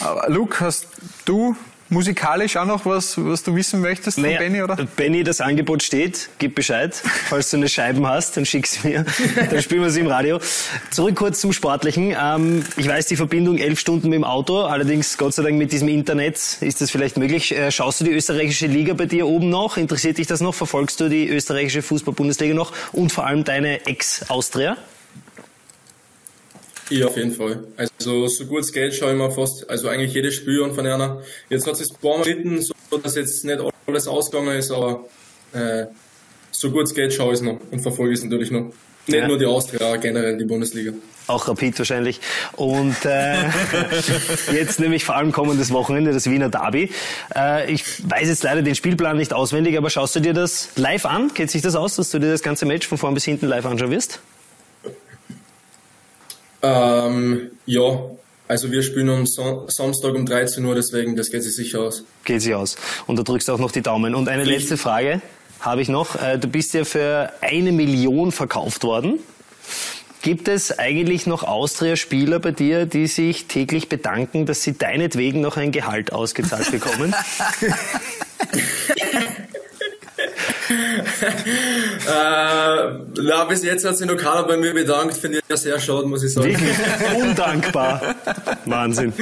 Aber 0.00 0.28
Luke, 0.28 0.58
hast 0.60 0.88
du 1.24 1.56
musikalisch 1.90 2.56
auch 2.56 2.64
noch 2.64 2.86
was, 2.86 3.16
was 3.16 3.42
du 3.42 3.54
wissen 3.54 3.80
möchtest 3.80 4.16
von 4.16 4.24
Naja, 4.24 4.38
Benny, 4.38 4.62
oder? 4.62 4.76
Benny, 4.96 5.24
das 5.24 5.40
Angebot 5.40 5.82
steht. 5.82 6.28
Gib 6.38 6.54
Bescheid. 6.54 6.94
Falls 6.94 7.50
du 7.50 7.56
eine 7.56 7.68
Scheiben 7.68 8.06
hast, 8.06 8.36
dann 8.36 8.44
schick's 8.44 8.84
mir. 8.84 9.04
Dann 9.50 9.62
spielen 9.62 9.82
wir 9.82 9.90
sie 9.90 10.00
im 10.00 10.06
Radio. 10.06 10.40
Zurück 10.90 11.16
kurz 11.16 11.40
zum 11.40 11.52
Sportlichen. 11.52 12.14
Ähm, 12.20 12.64
ich 12.76 12.88
weiß, 12.88 13.06
die 13.06 13.16
Verbindung 13.16 13.58
elf 13.58 13.78
Stunden 13.78 14.08
mit 14.08 14.16
dem 14.16 14.24
Auto. 14.24 14.62
Allerdings, 14.62 15.16
Gott 15.16 15.34
sei 15.34 15.42
Dank, 15.42 15.56
mit 15.56 15.72
diesem 15.72 15.88
Internet 15.88 16.36
ist 16.60 16.80
das 16.80 16.90
vielleicht 16.90 17.16
möglich. 17.16 17.56
Äh, 17.56 17.70
schaust 17.70 18.00
du 18.00 18.04
die 18.04 18.12
österreichische 18.12 18.66
Liga 18.66 18.94
bei 18.94 19.06
dir 19.06 19.26
oben 19.26 19.48
noch? 19.48 19.76
Interessiert 19.76 20.18
dich 20.18 20.26
das 20.26 20.40
noch? 20.40 20.54
Verfolgst 20.54 21.00
du 21.00 21.08
die 21.08 21.28
österreichische 21.28 21.82
Fußball-Bundesliga 21.82 22.54
noch? 22.54 22.72
Und 22.92 23.12
vor 23.12 23.26
allem 23.26 23.44
deine 23.44 23.86
Ex-Austria? 23.86 24.76
Ja, 26.90 27.06
auf 27.06 27.16
jeden 27.16 27.32
Fall. 27.32 27.64
Also 27.76 28.26
so 28.28 28.46
gut 28.46 28.60
es 28.60 28.72
geht, 28.72 28.94
schaue 28.94 29.12
ich 29.12 29.18
mir 29.18 29.30
fast, 29.30 29.68
also 29.68 29.88
eigentlich 29.88 30.14
jedes 30.14 30.34
Spiel 30.34 30.62
an 30.64 30.74
von 30.74 30.86
einer. 30.86 31.22
Jetzt 31.50 31.66
hat 31.66 31.74
es 31.80 31.90
ein 31.90 31.96
paar 32.00 32.18
Mal 32.18 32.24
gelitten, 32.24 32.62
so 32.62 32.72
dass 33.02 33.14
jetzt 33.16 33.44
nicht 33.44 33.58
alles 33.86 34.06
ausgegangen 34.06 34.56
ist, 34.56 34.70
aber 34.70 35.04
äh, 35.52 35.84
so 36.50 36.70
gut 36.70 36.84
es 36.84 36.94
geht, 36.94 37.12
schaue 37.12 37.28
ich 37.34 37.40
es 37.40 37.42
noch 37.42 37.58
und 37.70 37.80
verfolge 37.80 38.14
es 38.14 38.22
natürlich 38.24 38.50
noch. 38.50 38.72
Nicht 39.06 39.20
Ja. 39.20 39.26
nur 39.28 39.38
die 39.38 39.46
Austria, 39.46 39.96
generell 39.96 40.36
die 40.36 40.44
Bundesliga. 40.44 40.92
Auch 41.28 41.46
Rapid 41.48 41.78
wahrscheinlich. 41.78 42.20
Und 42.56 42.96
äh, 43.04 43.36
jetzt 44.52 44.80
nämlich 44.80 45.04
vor 45.04 45.16
allem 45.16 45.32
kommendes 45.32 45.70
Wochenende, 45.72 46.12
das 46.12 46.28
Wiener 46.30 46.48
Derby. 46.50 46.90
Äh, 47.34 47.70
ich 47.72 47.84
weiß 48.08 48.28
jetzt 48.28 48.42
leider 48.44 48.62
den 48.62 48.74
Spielplan 48.74 49.16
nicht 49.16 49.32
auswendig, 49.32 49.76
aber 49.78 49.88
schaust 49.90 50.16
du 50.16 50.20
dir 50.20 50.32
das 50.34 50.70
live 50.76 51.04
an? 51.06 51.32
Geht 51.34 51.50
sich 51.50 51.62
das 51.62 51.74
aus, 51.74 51.96
dass 51.96 52.10
du 52.10 52.18
dir 52.18 52.30
das 52.30 52.42
ganze 52.42 52.66
Match 52.66 52.86
von 52.86 52.98
vorn 52.98 53.14
bis 53.14 53.24
hinten 53.24 53.46
live 53.46 53.64
anschauen 53.66 53.90
wirst? 53.90 54.20
Ähm, 56.62 57.50
ja, 57.66 58.00
also 58.48 58.70
wir 58.70 58.82
spielen 58.82 59.10
am 59.10 59.26
Son 59.26 59.68
Samstag 59.68 60.14
um 60.14 60.24
13 60.24 60.64
Uhr, 60.64 60.74
deswegen, 60.74 61.16
das 61.16 61.30
geht 61.30 61.42
sich 61.42 61.54
sicher 61.54 61.80
aus. 61.80 62.02
Geht 62.24 62.42
sich 62.42 62.54
aus. 62.54 62.76
Und 63.06 63.18
da 63.18 63.22
drückst 63.22 63.48
du 63.48 63.52
auch 63.52 63.58
noch 63.58 63.70
die 63.70 63.82
Daumen. 63.82 64.14
Und 64.14 64.28
eine 64.28 64.44
letzte 64.44 64.76
Frage 64.76 65.20
habe 65.60 65.82
ich 65.82 65.88
noch. 65.88 66.16
Äh, 66.16 66.38
du 66.38 66.48
bist 66.48 66.74
ja 66.74 66.84
für 66.84 67.32
eine 67.40 67.72
Million 67.72 68.32
verkauft 68.32 68.84
worden. 68.84 69.18
Gibt 70.22 70.48
es 70.48 70.76
eigentlich 70.76 71.26
noch 71.26 71.44
Austria-Spieler 71.44 72.40
bei 72.40 72.50
dir, 72.50 72.86
die 72.86 73.06
sich 73.06 73.46
täglich 73.46 73.88
bedanken, 73.88 74.46
dass 74.46 74.62
sie 74.62 74.76
deinetwegen 74.76 75.40
noch 75.40 75.56
ein 75.56 75.70
Gehalt 75.70 76.12
ausgezahlt 76.12 76.70
bekommen? 76.70 77.14
Äh, 82.08 82.47
Na, 83.20 83.44
bis 83.44 83.62
jetzt 83.62 83.84
hat 83.84 83.96
sich 83.96 84.06
noch 84.06 84.16
keiner 84.16 84.44
bei 84.44 84.56
mir 84.56 84.72
bedankt. 84.72 85.16
Finde 85.16 85.38
ich 85.38 85.44
ja 85.48 85.56
sehr 85.56 85.80
schade, 85.80 86.06
muss 86.06 86.22
ich 86.22 86.32
sagen. 86.32 86.48
Wirklich 86.48 86.76
undankbar. 87.22 88.14
Wahnsinn. 88.64 89.12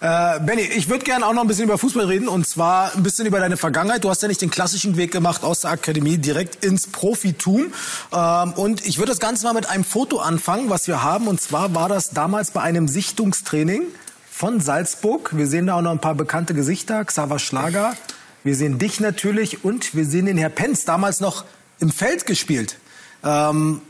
Äh, 0.00 0.40
Benny, 0.40 0.62
ich 0.62 0.88
würde 0.88 1.04
gerne 1.04 1.26
auch 1.26 1.32
noch 1.32 1.42
ein 1.42 1.48
bisschen 1.48 1.64
über 1.64 1.76
Fußball 1.76 2.04
reden 2.06 2.28
und 2.28 2.46
zwar 2.46 2.94
ein 2.94 3.02
bisschen 3.02 3.26
über 3.26 3.40
deine 3.40 3.56
Vergangenheit. 3.56 4.04
Du 4.04 4.10
hast 4.10 4.22
ja 4.22 4.28
nicht 4.28 4.40
den 4.40 4.50
klassischen 4.50 4.96
Weg 4.96 5.10
gemacht 5.10 5.42
aus 5.42 5.62
der 5.62 5.72
Akademie 5.72 6.18
direkt 6.18 6.64
ins 6.64 6.86
Profitum. 6.86 7.72
Ähm, 8.12 8.52
und 8.52 8.86
ich 8.86 8.98
würde 8.98 9.10
das 9.10 9.18
Ganze 9.18 9.44
mal 9.46 9.54
mit 9.54 9.68
einem 9.68 9.82
Foto 9.84 10.20
anfangen, 10.20 10.70
was 10.70 10.86
wir 10.86 11.02
haben. 11.02 11.26
Und 11.26 11.40
zwar 11.40 11.74
war 11.74 11.88
das 11.88 12.10
damals 12.10 12.52
bei 12.52 12.60
einem 12.60 12.86
Sichtungstraining 12.86 13.82
von 14.30 14.60
Salzburg. 14.60 15.30
Wir 15.36 15.48
sehen 15.48 15.66
da 15.66 15.74
auch 15.74 15.82
noch 15.82 15.90
ein 15.90 16.00
paar 16.00 16.14
bekannte 16.14 16.54
Gesichter. 16.54 17.04
Xaver 17.04 17.40
Schlager. 17.40 17.96
Wir 18.44 18.54
sehen 18.54 18.78
dich 18.78 19.00
natürlich 19.00 19.64
und 19.64 19.94
wir 19.94 20.04
sehen 20.04 20.26
den 20.26 20.38
Herr 20.38 20.48
Penz 20.48 20.84
damals 20.84 21.20
noch 21.20 21.44
im 21.80 21.90
Feld 21.90 22.26
gespielt. 22.26 22.76
Ähm, 23.24 23.82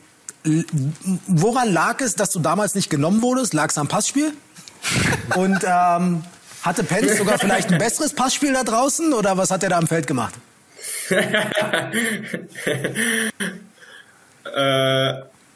woran 1.26 1.72
lag 1.72 2.00
es, 2.00 2.14
dass 2.14 2.30
du 2.30 2.40
damals 2.40 2.74
nicht 2.74 2.90
genommen 2.90 3.22
wurdest? 3.22 3.54
Lag 3.54 3.70
es 3.70 3.78
am 3.78 3.88
Passspiel? 3.88 4.32
Und 5.34 5.64
ähm, 5.64 6.22
hatte 6.62 6.84
Penz 6.84 7.18
sogar 7.18 7.38
vielleicht 7.38 7.72
ein 7.72 7.78
besseres 7.78 8.14
Passspiel 8.14 8.52
da 8.52 8.64
draußen 8.64 9.12
oder 9.12 9.36
was 9.36 9.50
hat 9.50 9.62
er 9.62 9.70
da 9.70 9.78
am 9.78 9.86
Feld 9.86 10.06
gemacht? 10.06 10.34
äh, 14.44 15.12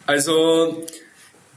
also 0.07 0.85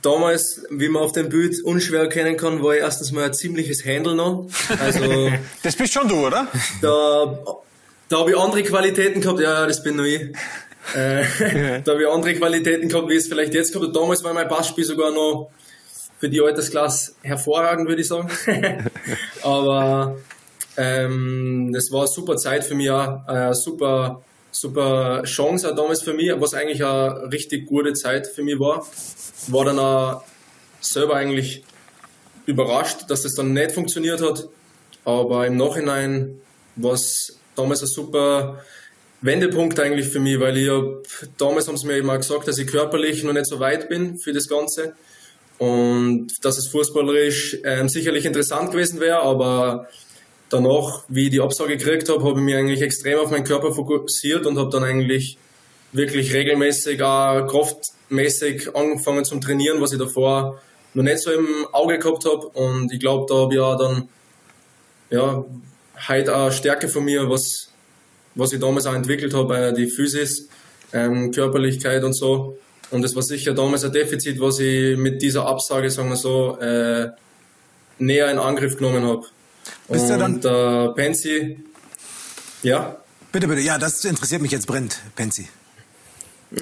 damals, 0.06 0.64
wie 0.70 0.90
man 0.90 1.04
auf 1.04 1.12
dem 1.12 1.30
Bild 1.30 1.64
unschwer 1.64 2.02
erkennen 2.02 2.38
kann, 2.38 2.64
war 2.64 2.76
ich 2.76 2.82
erstens 2.82 3.12
mal 3.12 3.26
ein 3.26 3.34
ziemliches 3.34 3.84
Händel 3.84 4.16
noch. 4.16 4.48
Also, 4.80 5.32
das 5.64 5.76
bist 5.76 5.94
schon 5.94 6.08
du, 6.08 6.28
oder? 6.28 6.48
Da, 6.82 7.40
da 8.10 8.20
habe 8.20 8.32
ich 8.32 8.38
andere 8.38 8.64
Qualitäten 8.64 9.22
gehabt. 9.22 9.40
Ja, 9.40 9.66
das 9.66 9.82
bin 9.84 9.96
nur 9.96 10.06
ich. 10.06 10.22
Äh, 10.94 11.24
da 11.84 11.94
habe 11.94 12.04
ich 12.04 12.08
andere 12.08 12.36
Qualitäten 12.36 12.88
gehabt, 12.88 13.10
wie 13.10 13.16
es 13.16 13.28
vielleicht 13.28 13.54
jetzt 13.54 13.74
gehabt. 13.74 13.88
Und 13.88 13.96
damals 13.96 14.24
war 14.24 14.34
mein 14.34 14.48
Passspiel 14.48 14.86
sogar 14.86 15.12
noch 15.12 15.50
für 16.20 16.30
die 16.30 16.42
Altersklasse 16.42 17.14
hervorragend, 17.24 17.88
würde 17.88 18.02
ich 18.02 18.08
sagen. 18.08 18.30
Aber 19.42 20.18
ähm, 20.78 21.72
das 21.74 21.92
war 21.92 22.02
eine 22.02 22.08
super 22.08 22.38
Zeit 22.38 22.64
für 22.64 22.76
mich, 22.76 22.90
auch, 22.90 23.26
eine 23.28 23.56
super, 23.56 24.22
super 24.56 25.24
Chance 25.24 25.70
auch 25.72 25.76
damals 25.76 26.02
für 26.02 26.14
mich, 26.14 26.32
was 26.40 26.54
eigentlich 26.54 26.84
eine 26.84 27.32
richtig 27.32 27.68
gute 27.68 27.94
Zeit 27.94 28.28
für 28.28 28.44
mich 28.44 28.60
war. 28.60 28.86
War 29.48 29.66
dann 29.66 29.80
auch 29.80 30.24
selber 30.80 31.16
eigentlich 31.16 31.64
überrascht, 32.46 33.10
dass 33.10 33.24
das 33.24 33.34
dann 33.36 33.54
nicht 33.54 33.72
funktioniert 33.72 34.22
hat. 34.22 34.48
Aber 35.04 35.46
im 35.46 35.58
Nachhinein 35.58 36.40
war 36.76 36.94
es 36.94 37.38
damals 37.56 37.82
ein 37.82 37.88
super 37.88 38.64
Wendepunkt 39.22 39.80
eigentlich 39.80 40.08
für 40.08 40.20
mich, 40.20 40.40
weil 40.40 40.58
ich 40.58 40.70
hab, 40.70 41.04
damals 41.38 41.68
haben 41.68 41.78
sie 41.78 41.88
mir 41.88 41.98
immer 41.98 42.18
gesagt, 42.18 42.48
dass 42.48 42.58
ich 42.58 42.68
körperlich 42.68 43.24
noch 43.24 43.34
nicht 43.34 43.48
so 43.48 43.60
weit 43.60 43.90
bin 43.90 44.18
für 44.18 44.34
das 44.34 44.48
Ganze 44.48 44.96
und 45.58 46.28
dass 46.44 46.58
es 46.58 46.68
fußballerisch 46.68 47.58
ähm, 47.64 47.88
sicherlich 47.88 48.26
interessant 48.26 48.72
gewesen 48.72 49.00
wäre, 49.00 49.22
aber 49.22 49.88
danach, 50.56 51.04
wie 51.08 51.26
ich 51.26 51.32
die 51.32 51.42
Absage 51.42 51.78
gekriegt 51.78 52.10
habe, 52.10 52.24
habe 52.24 52.40
ich 52.40 52.46
mich 52.46 52.56
eigentlich 52.56 52.82
extrem 52.82 53.20
auf 53.20 53.32
meinen 53.32 53.44
Körper 53.44 53.74
fokussiert 53.74 54.46
und 54.46 54.58
habe 54.58 54.70
dann 54.70 54.84
eigentlich 54.84 55.38
wirklich 55.92 56.34
regelmäßig, 56.34 57.02
auch 57.02 57.48
kraftmäßig 57.48 58.76
angefangen 58.76 59.26
zum 59.26 59.42
Trainieren, 59.42 59.82
was 59.82 59.94
ich 59.94 60.00
davor 60.00 60.60
noch 60.94 61.04
nicht 61.04 61.20
so 61.20 61.32
im 61.32 61.68
Auge 61.72 62.00
gehabt 62.00 62.26
habe. 62.26 62.48
Und 62.48 62.92
ich 62.92 63.00
glaube, 63.00 63.26
da 63.28 63.36
habe 63.42 63.54
ich 63.54 63.60
auch 63.60 63.78
dann 63.78 64.10
ja, 65.10 65.46
heute 66.08 66.36
auch 66.36 66.52
Stärke 66.52 66.88
von 66.88 67.06
mir, 67.06 67.30
was, 67.30 67.70
was 68.34 68.54
ich 68.54 68.60
damals 68.60 68.86
auch 68.86 68.96
entwickelt 68.96 69.34
habe, 69.34 69.58
äh, 69.58 69.74
die 69.74 69.88
Physis, 69.88 70.50
ähm, 70.94 71.32
Körperlichkeit 71.32 72.04
und 72.04 72.14
so. 72.14 72.58
Und 72.92 73.02
das 73.02 73.16
war 73.16 73.24
sicher 73.24 73.54
damals 73.54 73.84
ein 73.84 73.92
Defizit, 73.92 74.40
was 74.40 74.60
ich 74.60 74.98
mit 74.98 75.22
dieser 75.22 75.46
Absage, 75.46 75.90
sagen 75.90 76.10
wir 76.10 76.16
so, 76.16 76.58
äh, 76.60 77.10
näher 77.98 78.32
in 78.32 78.38
Angriff 78.38 78.78
genommen 78.78 79.06
habe. 79.06 79.24
Bist 79.88 80.10
du 80.10 80.18
dann 80.18 80.42
der 80.42 80.94
Pensi, 80.96 81.64
ja? 82.64 82.98
Bitte, 83.32 83.48
bitte, 83.48 83.62
ja, 83.62 83.78
das 83.78 84.04
interessiert 84.06 84.42
mich 84.42 84.52
jetzt 84.52 84.68
brennt, 84.68 85.00
Pensi. 85.16 85.48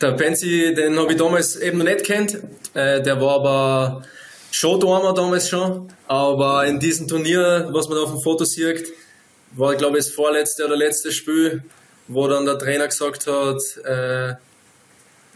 der 0.00 0.12
Pensi, 0.12 0.74
den 0.74 0.98
habe 0.98 1.12
ich 1.12 1.18
damals 1.18 1.56
eben 1.56 1.78
noch 1.78 1.84
nicht 1.84 2.04
kennt. 2.04 2.34
Äh, 2.74 3.02
der 3.02 3.20
war 3.20 3.34
aber 3.36 4.02
schon 4.50 4.80
da 4.80 5.12
damals 5.12 5.48
schon. 5.48 5.88
Aber 6.08 6.66
in 6.66 6.80
diesem 6.80 7.08
Turnier, 7.08 7.68
was 7.72 7.88
man 7.88 7.98
auf 7.98 8.10
dem 8.10 8.20
Foto 8.20 8.44
sieht, 8.44 8.92
war, 9.52 9.74
glaube 9.74 9.98
ich, 9.98 10.06
das 10.06 10.14
vorletzte 10.14 10.66
oder 10.66 10.76
letzte 10.76 11.12
Spiel, 11.12 11.62
wo 12.08 12.28
dann 12.28 12.46
der 12.46 12.58
Trainer 12.58 12.86
gesagt 12.88 13.26
hat, 13.26 13.60
äh, 13.84 14.34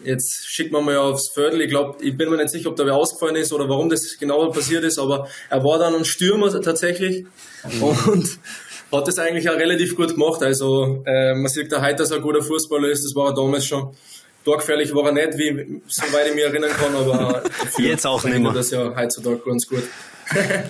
Jetzt 0.05 0.47
schickt 0.47 0.73
man 0.73 0.85
mal 0.85 0.97
aufs 0.97 1.29
Viertel. 1.29 1.61
Ich 1.61 1.69
glaube, 1.69 2.03
ich 2.03 2.17
bin 2.17 2.31
mir 2.31 2.37
nicht 2.37 2.51
sicher, 2.51 2.71
ob 2.71 2.77
da 2.77 2.87
wer 2.87 2.95
ausgefallen 2.95 3.37
ist 3.37 3.53
oder 3.53 3.69
warum 3.69 3.89
das 3.89 4.17
genau 4.19 4.49
passiert 4.51 4.85
ist, 4.85 4.99
aber 4.99 5.29
er 5.49 5.63
war 5.65 5.79
dann 5.79 5.95
ein 5.95 6.05
Stürmer 6.05 6.49
tatsächlich 6.61 7.27
mhm. 7.65 7.83
und 7.83 8.39
hat 8.93 9.09
das 9.09 9.19
eigentlich 9.19 9.49
auch 9.49 9.57
relativ 9.57 9.97
gut 9.97 10.15
gemacht. 10.15 10.43
Also 10.43 11.03
äh, 11.07 11.35
man 11.35 11.49
sieht 11.49 11.71
da 11.71 11.83
heute, 11.83 11.97
dass 11.97 12.11
er 12.11 12.17
ein 12.17 12.23
guter 12.23 12.43
Fußballer 12.43 12.89
ist. 12.89 13.05
Das 13.05 13.15
war 13.15 13.29
er 13.29 13.35
damals 13.35 13.67
schon. 13.67 13.95
Torgefährlich 14.45 14.95
war 14.95 15.07
er 15.07 15.13
nicht, 15.13 15.37
wie 15.37 15.83
soweit 15.87 16.29
ich 16.29 16.35
mich 16.35 16.45
erinnern 16.45 16.71
kann, 16.71 16.95
aber 16.95 17.43
jetzt 17.77 18.07
auch 18.07 18.25
nicht 18.25 18.39
mehr. 18.39 18.53
Das 18.53 18.71
ja 18.71 18.95
heutzutage 18.97 19.41
ganz 19.45 19.67
gut. 19.67 19.83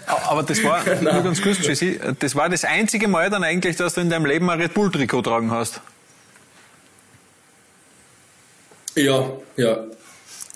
aber 0.06 0.42
das 0.42 0.62
war, 0.64 0.82
nur 1.00 1.22
ganz 1.22 1.40
kurz, 1.40 1.64
Jesse, 1.64 2.00
das 2.18 2.34
war 2.34 2.48
das 2.48 2.64
einzige 2.64 3.06
Mal 3.06 3.30
dann 3.30 3.44
eigentlich, 3.44 3.76
dass 3.76 3.94
du 3.94 4.00
in 4.00 4.10
deinem 4.10 4.26
Leben 4.26 4.50
ein 4.50 4.60
Red 4.60 4.74
Bull 4.74 4.90
Trikot 4.90 5.22
tragen 5.22 5.52
hast. 5.52 5.80
Ja, 8.94 9.30
ja. 9.56 9.84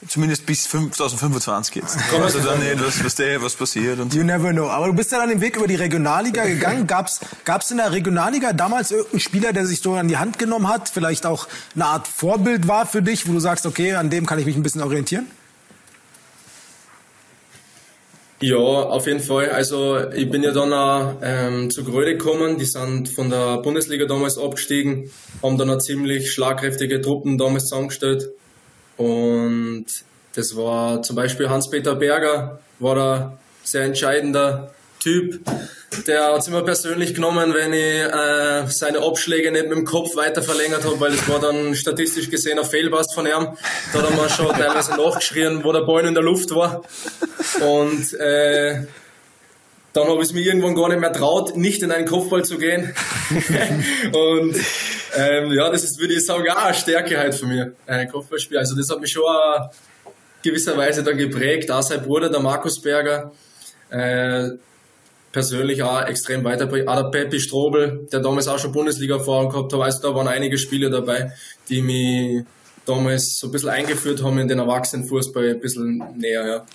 Zumindest 0.09 0.45
bis 0.45 0.65
2025 0.65 1.77
jetzt. 1.77 1.97
Also 2.13 2.41
dann 2.41 2.59
nicht, 2.59 2.85
was, 2.85 3.03
was, 3.03 3.15
der, 3.15 3.41
was 3.43 3.55
passiert. 3.55 3.99
Und 4.01 4.13
you 4.13 4.23
never 4.23 4.53
know. 4.53 4.69
Aber 4.69 4.89
du 4.89 4.93
bist 4.93 5.13
ja 5.13 5.19
dann 5.19 5.31
den 5.31 5.41
Weg 5.41 5.57
über 5.57 5.67
die 5.67 5.77
Regionalliga 5.77 6.45
gegangen. 6.45 6.87
Gab's, 6.87 7.21
gab's 7.45 7.71
in 7.71 7.79
der 7.79 7.91
Regionalliga 7.91 8.53
damals 8.53 8.91
irgendeinen 8.91 9.21
Spieler, 9.21 9.53
der 9.53 9.67
sich 9.67 9.81
so 9.81 9.95
an 9.95 10.09
die 10.09 10.19
Hand 10.19 10.39
genommen 10.39 10.69
hat, 10.69 10.91
vielleicht 10.91 11.25
auch 11.25 11.49
eine 11.75 11.87
Art 11.87 12.07
Vorbild 12.07 12.69
war 12.69 12.87
für 12.87 13.03
dich, 13.03 13.27
wo 13.27 13.33
du 13.33 13.41
sagst, 13.41 13.65
okay, 13.65 13.95
an 13.95 14.11
dem 14.11 14.27
kann 14.27 14.39
ich 14.39 14.45
mich 14.45 14.57
ein 14.57 14.63
bisschen 14.63 14.83
orientieren? 14.83 15.27
Ja, 18.41 18.57
auf 18.57 19.07
jeden 19.07 19.21
Fall. 19.21 19.51
Also 19.51 20.11
ich 20.11 20.29
bin 20.31 20.43
ja 20.43 20.51
dann 20.51 20.73
auch 20.73 21.17
ähm, 21.23 21.71
zu 21.71 21.85
Gröde 21.85 22.17
gekommen. 22.17 22.59
Die 22.59 22.65
sind 22.65 23.09
von 23.09 23.31
der 23.31 23.59
Bundesliga 23.59 24.07
damals 24.07 24.39
abgestiegen, 24.39 25.11
haben 25.43 25.57
dann 25.57 25.71
auch 25.71 25.79
ziemlich 25.79 26.33
schlagkräftige 26.33 27.01
Truppen 27.01 27.39
damals 27.39 27.67
zusammengestellt. 27.67 28.31
Und 28.97 29.87
das 30.35 30.57
war 30.57 31.03
zum 31.03 31.17
Beispiel 31.17 31.49
Hans-Peter 31.49 31.95
Berger, 31.95 32.61
war 32.81 32.95
da 32.95 33.39
sehr 33.63 33.85
entscheidender 33.85 34.75
Typ. 35.01 35.41
Der 36.07 36.33
hat 36.33 36.41
es 36.41 36.49
immer 36.49 36.63
persönlich 36.63 37.15
genommen, 37.15 37.55
wenn 37.55 37.73
ich 37.73 37.81
äh, 37.81 38.67
seine 38.69 38.99
Abschläge 38.99 39.51
nicht 39.53 39.69
mit 39.69 39.77
dem 39.77 39.85
Kopf 39.85 40.17
weiter 40.17 40.43
verlängert 40.43 40.85
habe, 40.85 40.99
weil 41.01 41.13
es 41.13 41.29
war 41.29 41.41
dann 41.41 41.75
statistisch 41.75 42.31
gesehen 42.31 42.59
ein 42.59 42.65
Fehlpass 42.65 43.15
von 43.15 43.27
ihm. 43.27 43.57
Da 43.93 43.99
hat 43.99 44.11
er 44.11 44.17
mal 44.17 44.29
schon 44.29 44.49
teilweise 44.49 44.97
nachgeschrien, 44.97 45.63
wo 45.65 45.73
der 45.73 45.83
Ball 45.83 46.05
in 46.07 46.15
der 46.15 46.23
Luft 46.23 46.55
war. 46.55 46.83
Und 47.61 48.15
äh, 48.15 48.87
dann 49.93 50.09
habe 50.09 50.17
ich 50.23 50.29
es 50.29 50.33
mir 50.33 50.45
irgendwann 50.45 50.75
gar 50.75 50.89
nicht 50.89 51.01
mehr 51.01 51.13
traut, 51.13 51.57
nicht 51.57 51.83
in 51.83 51.93
einen 51.93 52.07
Kopfball 52.07 52.45
zu 52.45 52.59
gehen. 52.59 52.95
und 54.13 54.57
ähm, 55.17 55.53
ja, 55.53 55.71
das 55.71 55.85
ist, 55.85 56.01
würde 56.01 56.15
ich 56.15 56.27
sagen, 56.27 56.49
auch 56.51 56.65
eine 56.65 56.75
Stärke 56.75 57.17
halt 57.17 57.35
für 57.35 57.47
mich, 57.47 57.65
ein 57.87 58.11
Kopfballspiel. 58.11 58.59
Also 58.59 58.77
das 58.77 58.91
hat 58.91 59.01
mich 59.01 59.13
schon 59.13 59.25
gewisserweise 60.43 61.03
dann 61.03 61.17
geprägt. 61.17 61.71
Auch 61.71 61.83
sein 61.83 62.03
Bruder, 62.03 62.29
der 62.29 62.41
Markus 62.41 62.81
Berger, 62.81 63.33
äh, 63.91 64.51
persönlich 65.35 65.83
auch 65.83 66.01
extrem 66.03 66.45
weiterbringt. 66.45 66.87
Auch 66.87 66.95
der 66.95 67.11
Peppi 67.11 67.41
Strobel, 67.41 68.07
der 68.13 68.21
damals 68.21 68.47
auch 68.47 68.59
schon 68.59 68.71
Bundesliga-Erfahrung 68.71 69.51
gehabt 69.51 69.73
hat, 69.73 69.81
also 69.81 70.01
da 70.01 70.15
waren 70.15 70.29
einige 70.29 70.57
Spieler 70.57 70.91
dabei, 70.91 71.33
die 71.69 71.83
mich 71.83 72.45
damals 72.87 73.39
so 73.39 73.49
ein 73.49 73.51
bisschen 73.51 73.71
eingeführt 73.71 74.23
haben 74.23 74.39
in 74.39 74.47
den 74.47 74.61
Erwachsenenfußball 74.61 75.51
ein 75.51 75.61
bisschen 75.61 76.03
näher, 76.17 76.47
ja. 76.47 76.67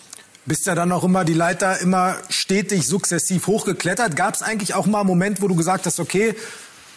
Bist 0.45 0.67
ja 0.67 0.75
dann 0.75 0.91
auch 0.91 1.03
immer 1.05 1.23
die 1.23 1.33
Leiter 1.33 1.79
immer 1.79 2.17
stetig 2.29 2.85
sukzessiv 2.85 3.47
hochgeklettert. 3.47 4.15
Gab 4.15 4.33
es 4.33 4.41
eigentlich 4.41 4.73
auch 4.73 4.87
mal 4.87 4.99
einen 4.99 5.07
Moment, 5.07 5.41
wo 5.41 5.47
du 5.47 5.55
gesagt 5.55 5.85
hast, 5.85 5.99
okay, 5.99 6.35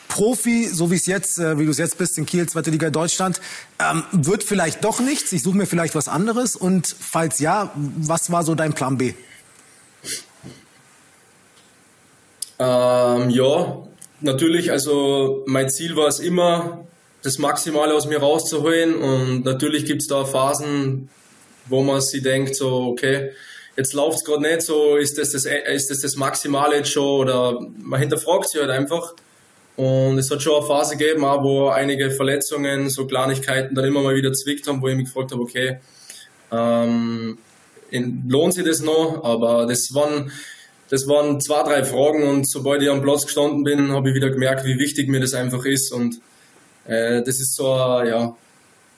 Profi, 0.09 0.66
so 0.66 0.90
wie 0.90 0.97
es 0.97 1.07
jetzt, 1.07 1.38
äh, 1.38 1.59
wie 1.59 1.64
du 1.64 1.71
es 1.71 1.78
jetzt 1.78 1.97
bist 1.97 2.19
in 2.19 2.26
Kiel, 2.26 2.49
zweite 2.49 2.71
Liga 2.71 2.90
Deutschland, 2.90 3.40
ähm, 3.78 4.02
wird 4.11 4.42
vielleicht 4.42 4.83
doch 4.85 5.00
nichts. 5.00 5.33
Ich 5.33 5.42
suche 5.42 5.57
mir 5.57 5.66
vielleicht 5.66 5.95
was 5.95 6.09
anderes. 6.09 6.57
Und 6.57 6.87
falls 6.99 7.38
ja, 7.38 7.73
was 7.75 8.33
war 8.33 8.42
so 8.42 8.54
dein 8.54 8.73
Plan 8.73 8.99
B? 8.99 9.14
Ähm, 12.62 13.31
ja, 13.31 13.83
natürlich. 14.21 14.71
Also 14.71 15.42
mein 15.47 15.69
Ziel 15.69 15.97
war 15.97 16.07
es 16.07 16.21
immer, 16.21 16.87
das 17.23 17.38
Maximale 17.38 17.95
aus 17.95 18.07
mir 18.07 18.19
rauszuholen. 18.19 18.95
Und 18.95 19.45
natürlich 19.45 19.85
gibt 19.85 20.02
es 20.02 20.09
da 20.09 20.25
Phasen, 20.25 21.09
wo 21.66 21.83
man 21.83 22.00
sich 22.00 22.23
denkt, 22.23 22.54
so, 22.54 22.87
okay, 22.87 23.31
jetzt 23.76 23.95
läuft 23.95 24.19
es 24.19 24.25
gerade 24.25 24.42
nicht 24.42 24.62
so, 24.62 24.97
ist 24.97 25.19
das 25.19 25.33
das, 25.33 25.45
ist 25.45 25.90
das 25.90 26.00
das 26.00 26.16
Maximale 26.16 26.76
jetzt 26.76 26.90
schon? 26.90 27.23
Oder 27.23 27.59
man 27.78 27.99
hinterfragt 27.99 28.49
sich 28.49 28.61
halt 28.61 28.71
einfach. 28.71 29.14
Und 29.75 30.19
es 30.19 30.31
hat 30.31 30.42
schon 30.42 30.59
eine 30.59 30.66
Phase 30.66 30.97
gegeben, 30.97 31.25
auch 31.25 31.42
wo 31.42 31.69
einige 31.69 32.11
Verletzungen, 32.11 32.90
so 32.90 33.07
Kleinigkeiten 33.07 33.75
dann 33.75 33.87
immer 33.87 34.02
mal 34.02 34.14
wieder 34.14 34.33
zwickt 34.33 34.69
haben, 34.69 34.83
wo 34.83 34.88
ich 34.88 34.97
mich 34.97 35.07
gefragt 35.07 35.33
habe, 35.33 35.42
okay, 35.42 35.78
ähm, 36.52 37.38
lohnt 38.28 38.54
sich 38.54 38.64
das 38.64 38.83
noch? 38.83 39.25
Aber 39.25 39.66
das 39.66 39.88
waren, 39.95 40.31
das 40.92 41.08
waren 41.08 41.40
zwei, 41.40 41.62
drei 41.62 41.84
Fragen 41.84 42.28
und 42.28 42.46
sobald 42.46 42.82
ich 42.82 42.90
am 42.90 43.00
Platz 43.00 43.25
gestanden 43.25 43.64
bin, 43.64 43.92
habe 43.92 44.11
ich 44.11 44.14
wieder 44.14 44.28
gemerkt, 44.28 44.66
wie 44.66 44.78
wichtig 44.78 45.08
mir 45.08 45.20
das 45.20 45.32
einfach 45.32 45.64
ist. 45.64 45.90
Und 45.90 46.20
äh, 46.84 47.22
das 47.22 47.40
ist 47.40 47.56
so, 47.56 47.64
ja, 47.64 48.37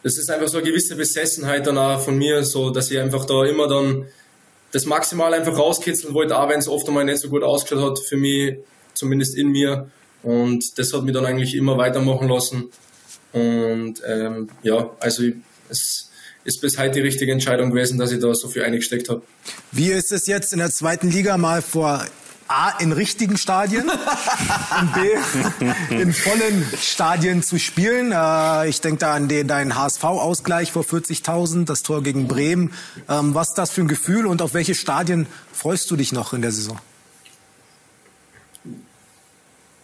das 0.02 0.18
ist 0.18 0.28
einfach 0.28 0.48
so 0.48 0.58
eine 0.58 0.66
gewisse 0.66 0.96
Besessenheit 0.96 1.68
dann 1.68 1.78
auch 1.78 2.00
von 2.00 2.18
mir, 2.18 2.42
so 2.42 2.70
dass 2.70 2.90
ich 2.90 2.98
einfach 2.98 3.26
da 3.26 3.44
immer 3.44 3.68
dann 3.68 4.06
das 4.72 4.86
maximal 4.86 5.32
einfach 5.34 5.56
rauskitzeln 5.56 6.14
wollte, 6.14 6.36
auch 6.36 6.48
wenn 6.48 6.58
es 6.58 6.66
oft 6.66 6.88
einmal 6.88 7.04
nicht 7.04 7.20
so 7.20 7.28
gut 7.28 7.44
ausgeschaut 7.44 7.90
hat 7.90 7.98
für 8.00 8.16
mich, 8.16 8.56
zumindest 8.94 9.36
in 9.36 9.52
mir. 9.52 9.88
Und 10.24 10.76
das 10.76 10.92
hat 10.92 11.04
mich 11.04 11.14
dann 11.14 11.26
eigentlich 11.26 11.54
immer 11.54 11.78
weitermachen 11.78 12.28
lassen. 12.28 12.70
Und 13.32 14.02
ähm, 14.04 14.48
ja, 14.64 14.90
also 14.98 15.22
es 15.68 16.10
ist 16.44 16.60
bis 16.60 16.78
heute 16.78 16.92
die 16.92 17.00
richtige 17.00 17.32
Entscheidung 17.32 17.70
gewesen, 17.70 17.98
dass 17.98 18.12
ich 18.12 18.20
da 18.20 18.34
so 18.34 18.48
viel 18.48 18.62
eingesteckt 18.62 19.08
habe. 19.08 19.22
Wie 19.72 19.88
ist 19.88 20.12
es 20.12 20.26
jetzt 20.26 20.52
in 20.52 20.58
der 20.58 20.70
zweiten 20.70 21.10
Liga 21.10 21.36
mal 21.38 21.62
vor 21.62 22.04
A, 22.46 22.78
in 22.78 22.92
richtigen 22.92 23.38
Stadien 23.38 23.90
und 24.80 24.92
B, 24.92 25.94
in 25.94 26.12
vollen 26.12 26.66
Stadien 26.78 27.42
zu 27.42 27.58
spielen. 27.58 28.12
Äh, 28.12 28.68
ich 28.68 28.82
denke 28.82 28.98
da 28.98 29.14
an 29.14 29.28
den, 29.28 29.48
deinen 29.48 29.76
HSV-Ausgleich 29.76 30.70
vor 30.70 30.82
40.000, 30.82 31.64
das 31.64 31.82
Tor 31.82 32.02
gegen 32.02 32.28
Bremen. 32.28 32.74
Ähm, 33.08 33.34
was 33.34 33.50
ist 33.50 33.54
das 33.54 33.70
für 33.70 33.80
ein 33.80 33.88
Gefühl 33.88 34.26
und 34.26 34.42
auf 34.42 34.52
welche 34.52 34.74
Stadien 34.74 35.26
freust 35.52 35.90
du 35.90 35.96
dich 35.96 36.12
noch 36.12 36.34
in 36.34 36.42
der 36.42 36.52
Saison? 36.52 36.78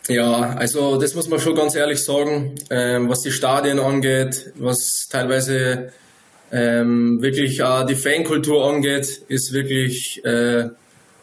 Ja, 0.09 0.55
also 0.57 1.01
das 1.01 1.15
muss 1.15 1.29
man 1.29 1.41
schon 1.41 1.55
ganz 1.55 1.75
ehrlich 1.75 2.05
sagen, 2.05 2.57
ähm, 2.69 3.09
was 3.09 3.21
die 3.21 3.31
Stadien 3.31 3.79
angeht, 3.79 4.53
was 4.57 5.07
teilweise 5.09 5.93
ähm, 6.53 7.23
wirklich 7.23 7.61
äh, 7.61 7.87
die 7.87 7.95
Fankultur 7.95 8.69
angeht, 8.69 9.23
ist 9.29 9.53
wirklich 9.53 10.25
äh, 10.25 10.69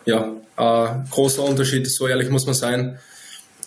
ja, 0.06 0.36
ein 0.56 1.08
großer 1.12 1.44
Unterschied, 1.44 1.90
so 1.90 2.08
ehrlich 2.08 2.30
muss 2.30 2.46
man 2.46 2.56
sein. 2.56 3.00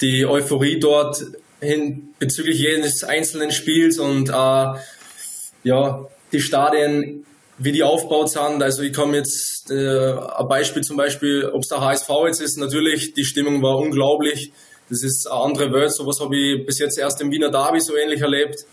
Die 0.01 0.25
Euphorie 0.25 0.81
dort 0.81 1.23
hin 1.61 2.15
bezüglich 2.19 2.59
jedes 2.59 3.05
einzelnen 3.05 3.51
Spiels 3.51 3.99
und 3.99 4.31
äh, 4.31 4.79
ja, 5.63 6.07
die 6.33 6.41
Stadien, 6.41 7.27
wie 7.59 7.73
die 7.73 7.83
aufgebaut 7.83 8.31
sind. 8.31 8.63
Also 8.63 8.83
ich 8.83 8.95
komme 8.95 9.19
jetzt 9.19 9.71
äh, 9.71 10.13
ein 10.13 10.49
Beispiel 10.49 10.83
zum 10.83 10.97
Beispiel, 10.97 11.51
ob 11.53 11.63
es 11.63 11.69
der 11.69 11.83
HSV 11.83 12.09
jetzt 12.27 12.41
ist, 12.41 12.57
natürlich, 12.57 13.13
die 13.13 13.25
Stimmung 13.25 13.63
war 13.63 13.77
unglaublich. 13.77 14.53
Das 14.89 15.03
ist 15.03 15.31
eine 15.31 15.41
andere 15.41 15.73
Welt, 15.73 15.93
sowas 15.93 16.19
habe 16.21 16.37
ich 16.37 16.67
bis 16.67 16.79
jetzt 16.79 16.99
erst 16.99 17.21
im 17.21 17.31
Wiener 17.31 17.51
Derby 17.51 17.81
so 17.81 17.97
ähnlich 17.97 18.23
erlebt. 18.23 18.65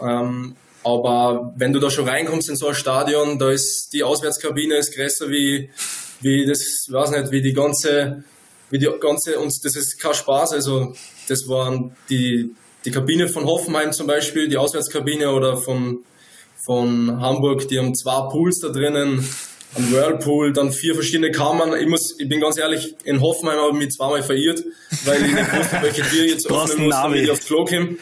Ähm, 0.00 0.54
aber 0.94 1.52
wenn 1.56 1.72
du 1.72 1.80
da 1.80 1.90
schon 1.90 2.08
reinkommst 2.08 2.48
in 2.48 2.56
so 2.56 2.68
ein 2.68 2.74
Stadion, 2.74 3.38
da 3.38 3.50
ist 3.50 3.90
die 3.92 4.02
Auswärtskabine 4.02 4.76
ist 4.76 4.94
größer 4.94 5.28
wie 5.28 5.70
wie 6.20 6.46
das, 6.46 6.86
weiß 6.88 7.10
nicht, 7.10 7.30
wie 7.30 7.42
die 7.42 7.52
ganze, 7.52 8.24
wie 8.70 8.78
die 8.78 8.88
ganze, 9.00 9.38
und 9.38 9.52
das 9.64 9.76
ist 9.76 10.00
kein 10.00 10.14
Spaß, 10.14 10.52
also 10.52 10.94
das 11.28 11.48
waren 11.48 11.96
die, 12.10 12.54
die 12.84 12.90
Kabine 12.90 13.28
von 13.28 13.44
Hoffenheim 13.44 13.92
zum 13.92 14.06
Beispiel, 14.06 14.48
die 14.48 14.56
Auswärtskabine 14.56 15.30
oder 15.30 15.56
von, 15.56 16.04
von 16.64 17.20
Hamburg, 17.20 17.68
die 17.68 17.78
haben 17.78 17.94
zwei 17.94 18.28
Pools 18.30 18.60
da 18.60 18.68
drinnen, 18.68 19.28
ein 19.76 19.92
Whirlpool, 19.92 20.52
dann 20.54 20.72
vier 20.72 20.94
verschiedene 20.94 21.30
Kammern. 21.30 21.78
Ich 21.78 21.86
muss, 21.86 22.18
ich 22.18 22.26
bin 22.26 22.40
ganz 22.40 22.56
ehrlich, 22.56 22.96
in 23.04 23.20
Hoffenheim 23.20 23.58
habe 23.58 23.72
ich 23.72 23.84
mich 23.84 23.90
zweimal 23.90 24.22
verirrt, 24.22 24.64
weil 25.04 25.22
ich 25.22 25.32
nicht 25.32 25.56
wusste, 25.56 25.78
welche 25.82 26.02
Tür 26.02 26.24
jetzt 26.24 26.50
öffnen 26.50 26.86
muss, 26.86 26.94
damit 26.94 27.22
ich 27.22 27.30
aufs 27.30 27.44
Klo 27.44 27.66
komme. 27.66 27.98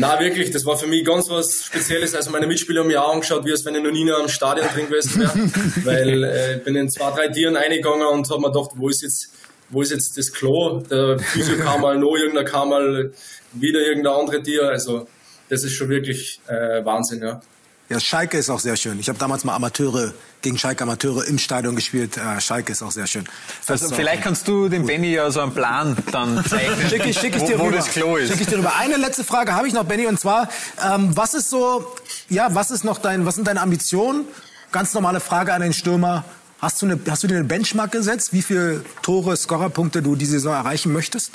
Na 0.00 0.18
wirklich, 0.18 0.50
das 0.50 0.64
war 0.64 0.78
für 0.78 0.86
mich 0.86 1.04
ganz 1.04 1.28
was 1.28 1.66
Spezielles. 1.66 2.14
Also 2.14 2.30
meine 2.30 2.46
Mitspieler 2.46 2.80
haben 2.80 2.86
mich 2.86 2.96
auch 2.96 3.12
angeschaut, 3.12 3.44
wie 3.44 3.52
als 3.52 3.66
wenn 3.66 3.74
ich 3.74 3.82
noch 3.82 3.90
nie 3.90 4.00
in 4.00 4.10
einem 4.10 4.28
Stadion 4.28 4.66
drin 4.68 4.86
gewesen 4.86 5.20
wäre. 5.20 5.32
weil 5.84 6.24
äh, 6.24 6.56
ich 6.56 6.64
bin 6.64 6.74
in 6.74 6.88
zwei, 6.88 7.10
drei 7.10 7.28
Tieren 7.28 7.54
eingegangen 7.54 8.06
und 8.06 8.30
habe 8.30 8.40
mir 8.40 8.50
gedacht, 8.50 8.70
wo 8.76 8.88
ist 8.88 9.02
jetzt, 9.02 9.28
wo 9.68 9.82
ist 9.82 9.92
jetzt 9.92 10.16
das 10.16 10.32
Klo? 10.32 10.80
Der 10.90 11.18
Physio 11.18 11.58
kam 11.58 11.82
mal 11.82 11.98
noch, 11.98 12.16
irgendeiner 12.16 12.48
kam 12.48 12.70
mal 12.70 13.12
wieder 13.52 13.80
irgendein 13.80 14.14
andere 14.14 14.42
Tier. 14.42 14.70
Also 14.70 15.06
das 15.50 15.64
ist 15.64 15.72
schon 15.72 15.90
wirklich 15.90 16.40
äh, 16.46 16.82
Wahnsinn, 16.82 17.22
ja. 17.22 17.42
Ja, 17.90 17.98
Schalke 17.98 18.38
ist 18.38 18.48
auch 18.50 18.60
sehr 18.60 18.76
schön. 18.76 19.00
Ich 19.00 19.08
habe 19.08 19.18
damals 19.18 19.42
mal 19.42 19.56
Amateure 19.56 20.14
gegen 20.42 20.56
Schalke 20.56 20.84
Amateure 20.84 21.26
im 21.26 21.38
Stadion 21.38 21.74
gespielt. 21.74 22.16
Äh, 22.16 22.40
Schalke 22.40 22.70
ist 22.70 22.82
auch 22.82 22.92
sehr 22.92 23.08
schön. 23.08 23.24
Das 23.66 23.82
also 23.82 23.96
vielleicht 23.96 24.22
kannst 24.22 24.46
du 24.46 24.68
dem 24.68 24.86
Benny 24.86 25.12
ja 25.12 25.28
so 25.32 25.40
einen 25.40 25.52
Plan 25.52 25.96
dann 26.12 26.44
zeichnen, 26.48 26.88
schick 26.88 27.04
ich, 27.04 27.18
schick 27.18 27.34
ich 27.34 27.42
dir 27.42 27.58
wo, 27.58 27.64
rüber. 27.64 27.72
wo 27.72 27.76
das 27.78 27.88
Klo 27.88 28.14
ist. 28.14 28.30
Schick 28.30 28.42
ich 28.42 28.46
dir 28.46 28.58
rüber. 28.58 28.76
Eine 28.78 28.96
letzte 28.96 29.24
Frage 29.24 29.56
habe 29.56 29.66
ich 29.66 29.74
noch, 29.74 29.82
Benny, 29.82 30.06
und 30.06 30.20
zwar, 30.20 30.48
ähm, 30.88 31.16
was 31.16 31.34
ist 31.34 31.50
so, 31.50 31.84
ja, 32.28 32.54
was 32.54 32.70
ist 32.70 32.84
noch 32.84 32.98
dein, 32.98 33.26
was 33.26 33.34
sind 33.34 33.48
deine 33.48 33.60
Ambitionen? 33.60 34.24
Ganz 34.70 34.94
normale 34.94 35.18
Frage 35.18 35.52
an 35.52 35.60
den 35.60 35.72
Stürmer. 35.72 36.24
Hast 36.60 36.80
du, 36.82 36.86
eine, 36.86 37.00
hast 37.08 37.24
du 37.24 37.26
dir 37.26 37.38
eine 37.38 37.44
Benchmark 37.44 37.90
gesetzt, 37.90 38.32
wie 38.32 38.42
viele 38.42 38.84
Tore, 39.02 39.36
Scorerpunkte 39.36 40.00
du 40.00 40.14
diese 40.14 40.32
Saison 40.32 40.54
erreichen 40.54 40.92
möchtest? 40.92 41.32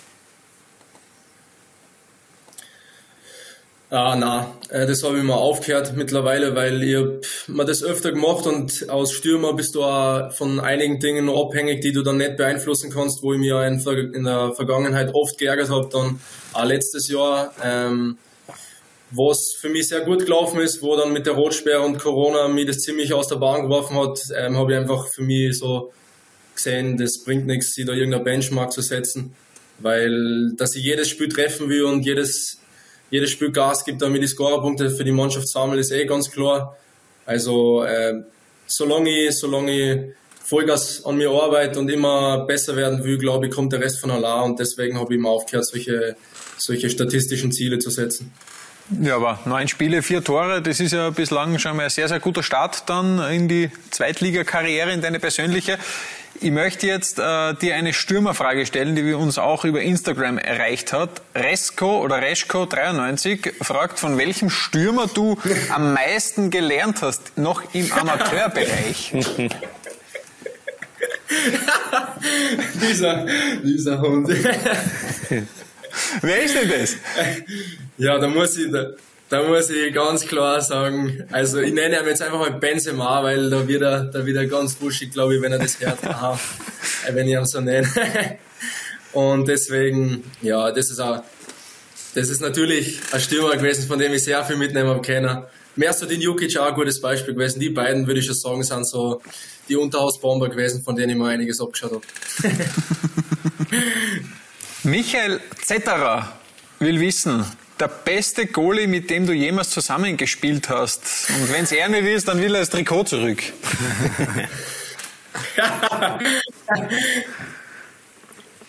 Ah, 3.92 4.16
na, 4.18 4.58
äh, 4.70 4.88
das 4.88 5.04
habe 5.04 5.20
ich 5.20 5.24
mal 5.24 5.36
aufgehört 5.36 5.96
mittlerweile, 5.96 6.56
weil 6.56 6.82
ich 6.82 7.48
mir 7.48 7.66
das 7.66 7.84
öfter 7.84 8.12
gemacht 8.12 8.48
und 8.48 8.90
als 8.90 9.12
Stürmer 9.12 9.54
bist 9.54 9.76
du 9.76 9.84
auch 9.84 10.32
von 10.34 10.60
einigen 10.60 11.00
Dingen 11.00 11.30
abhängig, 11.30 11.82
die 11.82 11.92
du 11.92 12.02
dann 12.02 12.18
nicht 12.18 12.36
beeinflussen 12.36 12.90
kannst, 12.90 13.22
wo 13.22 13.34
ich 13.34 13.40
mir 13.40 13.62
in 13.64 14.24
der 14.24 14.54
Vergangenheit 14.56 15.14
oft 15.14 15.38
geärgert 15.38 15.70
habe, 15.70 15.88
dann 15.92 16.20
auch 16.54 16.66
letztes 16.66 17.10
Jahr, 17.10 17.54
ähm, 17.64 18.18
was 19.12 19.54
für 19.60 19.70
mich 19.70 19.88
sehr 19.88 20.02
gut 20.02 20.26
gelaufen 20.26 20.62
ist, 20.62 20.82
wo 20.82 20.96
dann 20.96 21.14
mit 21.14 21.28
der 21.28 21.34
Rotsperre 21.34 21.82
und 21.82 22.00
Corona 22.00 22.48
mir 22.48 22.66
das 22.66 22.80
ziemlich 22.80 23.14
aus 23.14 23.28
der 23.28 23.36
Bahn 23.36 23.62
geworfen 23.62 23.98
hat, 23.98 24.20
ähm, 24.36 24.58
habe 24.58 24.74
ich 24.74 24.80
einfach 24.80 25.08
für 25.14 25.22
mich 25.22 25.60
so 25.60 25.94
gesehen, 26.56 26.98
das 26.98 27.24
bringt 27.24 27.46
nichts, 27.46 27.76
sich 27.76 27.86
da 27.86 27.94
irgendein 27.94 28.24
Benchmark 28.24 28.72
zu 28.72 28.82
setzen, 28.82 29.36
weil 29.78 30.54
dass 30.58 30.76
ich 30.76 30.84
jedes 30.84 31.08
Spiel 31.08 31.30
treffen 31.30 31.70
will 31.70 31.84
und 31.84 32.04
jedes 32.04 32.58
jedes 33.16 33.32
Spiel 33.32 33.52
Gas 33.52 33.84
gibt, 33.84 34.02
damit 34.02 34.22
die 34.22 34.28
Scorerpunkte 34.28 34.90
für 34.90 35.04
die 35.04 35.12
Mannschaft 35.12 35.48
sammeln, 35.48 35.80
ist 35.80 35.92
eh 35.92 36.06
ganz 36.06 36.30
klar. 36.30 36.78
Also 37.26 37.84
äh, 37.84 38.24
solange 38.68 39.10
ich, 39.10 39.38
solange 39.38 39.72
ich 39.72 40.02
Vollgas 40.44 41.04
an 41.06 41.18
mir 41.18 41.32
arbeite 41.32 41.80
und 41.80 41.90
immer 41.90 42.46
besser 42.46 42.76
werden 42.76 43.04
will, 43.04 43.18
glaube 43.18 43.48
ich, 43.48 43.52
kommt 43.52 43.74
der 43.74 43.82
Rest 43.82 44.00
von 44.00 44.12
allein 44.12 44.52
und 44.52 44.60
deswegen 44.60 45.00
habe 45.00 45.12
ich 45.14 45.20
immer 45.20 45.30
aufgehört, 45.30 45.66
solche, 45.66 46.16
solche 46.58 46.90
statistischen 46.90 47.52
Ziele 47.52 47.80
zu 47.80 47.90
setzen. 47.90 48.32
Ja, 49.02 49.16
aber 49.16 49.40
neun 49.46 49.68
Spiele, 49.68 50.04
vier 50.04 50.24
Tore, 50.24 50.62
das 50.62 50.80
ist 50.80 50.94
ja 50.94 51.10
bislang 51.10 51.58
schon 51.58 51.76
mal 51.76 51.86
ein 51.86 51.90
sehr, 51.90 52.08
sehr 52.08 52.20
guter 52.20 52.44
Start 52.44 52.88
dann 52.88 53.20
in 53.32 53.48
die 53.48 53.72
Zweitligakarriere, 53.90 54.92
in 54.92 55.02
deine 55.02 55.20
persönliche. 55.20 55.80
Ich 56.42 56.52
möchte 56.52 56.86
jetzt 56.86 57.18
äh, 57.18 57.54
dir 57.54 57.76
eine 57.76 57.94
Stürmerfrage 57.94 58.66
stellen, 58.66 58.96
die 58.96 59.06
wir 59.06 59.18
uns 59.18 59.38
auch 59.38 59.64
über 59.64 59.82
Instagram 59.82 60.38
erreicht 60.38 60.92
hat. 60.92 61.22
Resko 61.34 62.02
oder 62.02 62.18
Reschko93 62.18 63.64
fragt, 63.64 64.00
von 64.00 64.18
welchem 64.18 64.50
Stürmer 64.50 65.08
du 65.08 65.38
am 65.74 65.94
meisten 65.94 66.50
gelernt 66.50 67.02
hast, 67.02 67.38
noch 67.38 67.74
im 67.74 67.90
Amateurbereich. 67.92 69.14
dieser, 72.82 73.26
dieser 73.64 74.02
Hund. 74.02 74.28
Wer 76.22 76.44
ist 76.44 76.56
denn 76.56 76.70
das? 76.70 76.96
Ja, 77.98 78.20
da 78.20 78.28
muss 78.28 78.58
ich, 78.58 78.70
da, 78.72 78.88
da 79.30 79.44
muss 79.44 79.70
ich 79.70 79.94
ganz 79.94 80.26
klar 80.26 80.62
sagen, 80.62 81.24
also 81.32 81.60
ich 81.60 81.74
nenne 81.74 82.00
ihn 82.00 82.08
jetzt 82.08 82.22
einfach 82.22 82.40
mal 82.40 82.54
Benzema, 82.54 83.24
weil 83.24 83.50
da 83.50 83.68
wird 83.68 83.82
er, 83.82 84.06
da 84.06 84.26
wird 84.26 84.38
er 84.38 84.46
ganz 84.46 84.80
wuschig, 84.80 85.12
glaube 85.12 85.36
ich, 85.36 85.42
wenn 85.42 85.52
er 85.52 85.60
das 85.60 85.80
hört, 85.80 86.04
aha, 86.04 86.40
wenn 87.12 87.28
ich 87.28 87.34
ihn 87.34 87.46
so 87.46 87.62
nenne. 87.62 87.88
Und 89.14 89.48
deswegen, 89.48 90.24
ja, 90.42 90.72
das 90.72 90.92
ist 90.92 91.00
auch, 91.00 91.24
das 92.14 92.30
ist 92.30 92.42
natürlich 92.42 93.00
ein 93.12 93.20
Stürmer 93.20 93.56
gewesen, 93.56 93.88
von 93.88 93.98
dem 93.98 94.14
ich 94.14 94.24
sehr 94.24 94.44
viel 94.44 94.58
mitnehmen 94.58 94.90
habe 94.90 95.02
können. 95.02 95.44
Mehr 95.76 95.92
so 95.92 96.06
den 96.06 96.22
Jukic 96.22 96.58
auch 96.58 96.68
ein 96.68 96.74
gutes 96.74 97.02
Beispiel 97.02 97.34
gewesen. 97.34 97.60
Die 97.60 97.70
beiden, 97.70 98.08
würde 98.08 98.20
ich 98.20 98.26
schon 98.26 98.36
sagen, 98.36 98.64
sind 98.64 98.88
so 98.88 99.22
die 99.68 99.76
Unterhausbomber 99.76 100.50
gewesen, 100.50 100.84
von 100.84 100.96
denen 100.96 101.12
ich 101.12 101.18
mir 101.18 101.28
einiges 101.28 101.60
abgeschaut 101.60 101.92
habe. 101.94 102.04
Michael 104.84 105.42
Zetterer 105.62 106.40
will 106.80 107.00
wissen, 107.00 107.44
der 107.80 107.88
beste 107.88 108.48
Goalie, 108.48 108.88
mit 108.88 109.10
dem 109.10 109.26
du 109.26 109.34
jemals 109.34 109.70
zusammengespielt 109.70 110.70
hast. 110.70 111.30
Und 111.30 111.52
wenn 111.54 111.64
es 111.64 111.72
er 111.72 111.90
nicht 111.90 112.06
ist, 112.06 112.28
dann 112.28 112.42
will 112.42 112.54
er 112.56 112.62
das 112.62 112.70
Trikot 112.70 113.04
zurück. 113.06 113.42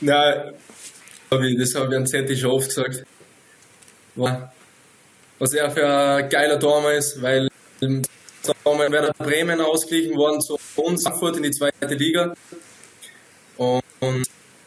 Nein, 0.01 0.53
das 1.31 1.75
habe 1.75 1.88
ich 1.90 1.97
an 1.97 2.07
Zetti 2.07 2.37
schon 2.37 2.51
oft 2.51 2.69
gesagt. 2.69 3.05
Was 4.14 5.53
er 5.53 5.71
für 5.71 5.87
ein 5.87 6.29
geiler 6.29 6.59
Tormann 6.59 6.97
ist, 6.97 7.23
weil 7.23 7.49
wäre 7.81 9.12
der 9.12 9.25
Bremen 9.25 9.61
ausgeglichen 9.61 10.16
worden 10.16 10.40
zu 10.40 10.59
uns 10.77 11.03
Frankfurt 11.03 11.37
in 11.37 11.42
die 11.45 11.51
zweite 11.51 11.95
Liga. 11.95 12.35
Und 13.57 13.83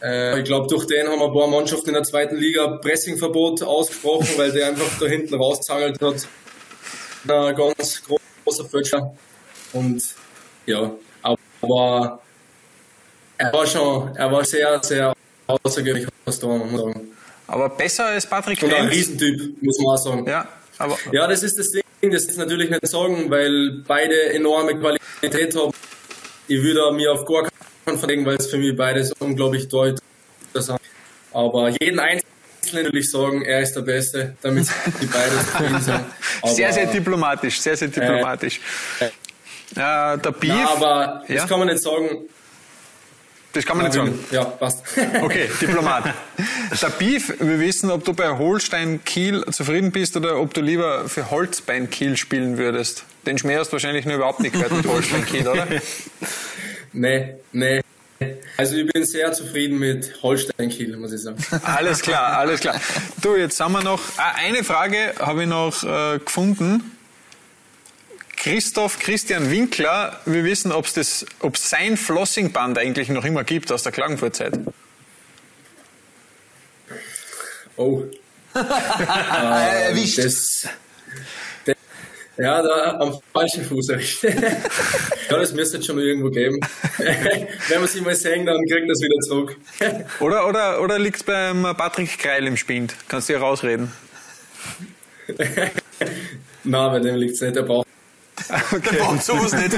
Äh, 0.01 0.39
ich 0.39 0.45
glaube, 0.45 0.67
durch 0.67 0.85
den 0.87 1.07
haben 1.07 1.21
ein 1.21 1.33
paar 1.33 1.47
Mannschaften 1.47 1.89
in 1.89 1.95
der 1.95 2.03
zweiten 2.03 2.35
Liga 2.37 2.67
Pressingverbot 2.77 3.63
ausgesprochen, 3.63 4.27
weil 4.37 4.51
der 4.51 4.67
einfach 4.67 4.87
da 4.99 5.05
hinten 5.07 5.35
rauszangelt 5.35 6.01
hat. 6.01 6.27
Ein 7.27 7.55
ganz 7.55 8.01
großer 8.45 8.65
Fötscher. 8.65 9.13
Und 9.73 10.01
ja, 10.65 10.91
aber 11.61 12.19
er 13.37 13.53
war 13.53 13.67
schon, 13.67 14.15
er 14.15 14.31
war 14.31 14.45
sehr, 14.45 14.81
sehr 14.83 15.13
außergewöhnlich 15.47 16.07
was 16.25 16.39
da, 16.39 16.47
muss 16.47 16.71
man 16.71 16.77
sagen. 16.77 17.11
Aber 17.47 17.69
besser 17.69 18.05
als 18.05 18.25
Patrick 18.27 18.61
Und 18.61 18.73
ein 18.73 18.83
Lenz. 18.83 18.95
Riesentyp, 18.95 19.61
muss 19.61 19.79
man 19.79 19.95
auch 19.95 19.97
sagen. 19.97 20.27
Ja, 20.27 20.47
aber 20.77 20.97
Ja, 21.11 21.27
das 21.27 21.43
ist 21.43 21.57
das 21.57 21.71
Ding, 21.71 22.11
das 22.11 22.25
ist 22.25 22.37
natürlich 22.37 22.69
nicht 22.69 22.87
sagen, 22.87 23.29
weil 23.29 23.83
beide 23.87 24.33
enorme 24.33 24.77
Qualität 24.79 25.55
haben. 25.55 25.73
Ich 26.47 26.61
würde 26.61 26.91
mir 26.93 27.11
auf 27.11 27.25
gar 27.25 27.43
keinen 27.43 27.58
verlegen, 27.97 28.25
weil 28.25 28.35
es 28.35 28.47
für 28.47 28.57
mich 28.57 28.75
beides 28.75 29.11
unglaublich 29.19 29.67
deutlich 29.67 30.01
sind. 30.55 30.79
Aber 31.31 31.69
jeden 31.81 31.99
Einzelnen 31.99 32.85
würde 32.85 32.99
ich 32.99 33.09
sagen, 33.09 33.43
er 33.43 33.61
ist 33.61 33.73
der 33.73 33.81
Beste, 33.81 34.35
damit 34.41 34.67
die 35.01 35.05
beide 35.05 35.31
zufrieden 35.39 35.81
sind. 35.81 35.99
Aber, 36.41 36.51
sehr, 36.53 36.73
sehr 36.73 36.85
diplomatisch, 36.87 37.59
sehr, 37.59 37.77
sehr 37.77 37.87
diplomatisch. 37.87 38.59
Äh, 38.99 39.07
der 39.75 40.17
Beef, 40.17 40.51
Na, 40.55 40.69
aber 40.71 41.23
Ja? 41.27 41.35
das 41.41 41.47
kann 41.47 41.59
man 41.59 41.67
nicht 41.67 41.81
sagen. 41.83 42.09
das 43.53 43.65
kann 43.65 43.77
man 43.77 43.85
nicht 43.85 43.95
sagen. 43.95 44.19
Ja, 44.31 44.43
passt. 44.45 44.83
Okay, 45.21 45.49
Diplomat. 45.61 46.13
Der 46.81 46.89
Beef, 46.89 47.33
wir 47.39 47.59
wissen, 47.59 47.89
ob 47.91 48.03
du 48.05 48.13
bei 48.13 48.29
Holstein 48.37 49.03
Kiel 49.03 49.43
zufrieden 49.51 49.91
bist 49.91 50.15
oder 50.17 50.39
ob 50.39 50.53
du 50.53 50.61
lieber 50.61 51.07
für 51.09 51.29
Holzbein 51.31 51.89
Kiel 51.89 52.15
spielen 52.17 52.57
würdest. 52.57 53.03
Den 53.25 53.37
Schmäh 53.37 53.57
hast 53.57 53.69
du 53.69 53.73
wahrscheinlich 53.73 54.05
nur 54.05 54.15
überhaupt 54.15 54.39
nicht 54.39 54.53
gehört 54.53 54.71
mit 54.71 54.85
Holstein 54.87 55.25
Kiel, 55.25 55.47
oder? 55.47 55.67
Nee, 56.93 57.35
nee. 57.51 57.81
Also 58.57 58.75
ich 58.75 58.91
bin 58.91 59.05
sehr 59.05 59.31
zufrieden 59.31 59.79
mit 59.79 60.21
Holstein 60.21 60.69
Kiel, 60.69 60.97
muss 60.97 61.13
ich 61.13 61.21
sagen. 61.21 61.37
Alles 61.63 62.01
klar, 62.01 62.37
alles 62.37 62.59
klar. 62.59 62.79
Du, 63.21 63.37
jetzt 63.37 63.57
haben 63.61 63.71
wir 63.71 63.81
noch, 63.81 64.01
ah, 64.17 64.33
eine 64.35 64.65
Frage 64.65 65.13
habe 65.19 65.43
ich 65.43 65.47
noch 65.47 65.83
äh, 65.83 66.19
gefunden. 66.19 66.97
Christoph 68.35 68.99
Christian 68.99 69.49
Winkler, 69.51 70.19
wir 70.25 70.43
wissen, 70.43 70.71
ob 70.71 70.85
es 70.85 71.25
sein 71.55 71.97
Flossingband 71.97 72.77
eigentlich 72.77 73.09
noch 73.09 73.23
immer 73.23 73.43
gibt 73.43 73.71
aus 73.71 73.83
der 73.83 73.91
Klagenfurtzeit. 73.91 74.59
Oh. 77.75 78.03
äh, 78.55 79.87
Erwischt. 79.87 80.17
Das, 80.17 80.25
das, 80.25 80.69
ja, 82.39 82.61
da 82.61 82.97
am 82.99 83.19
falschen 83.33 83.63
Fuß 83.63 83.89
erwischt. 83.89 84.23
ja, 85.29 85.37
das 85.37 85.53
müsste 85.53 85.77
es 85.77 85.85
schon 85.85 85.99
irgendwo 85.99 86.29
geben. 86.29 86.59
Wenn 86.97 87.79
man 87.79 87.87
sich 87.87 88.01
mal 88.01 88.15
sehen, 88.15 88.45
dann 88.45 88.57
kriegt 88.65 88.89
das 88.89 89.01
wieder 89.01 89.19
zurück. 89.21 89.57
Oder, 90.19 90.47
oder, 90.47 90.81
oder 90.81 90.97
liegt 90.97 91.17
es 91.17 91.23
beim 91.23 91.63
Patrick 91.77 92.17
Kreil 92.17 92.47
im 92.47 92.57
Spind? 92.57 92.95
Kannst 93.07 93.29
du 93.29 93.33
hier 93.33 93.41
rausreden? 93.41 93.91
Nein, 96.63 96.91
bei 96.91 96.99
dem 96.99 97.15
liegt 97.15 97.35
es 97.35 97.41
nicht. 97.41 97.55
Der 97.55 97.63
braucht 97.63 97.87
Okay. 98.71 98.97
braucht 98.97 99.23
sowas 99.23 99.53
nicht. 99.53 99.77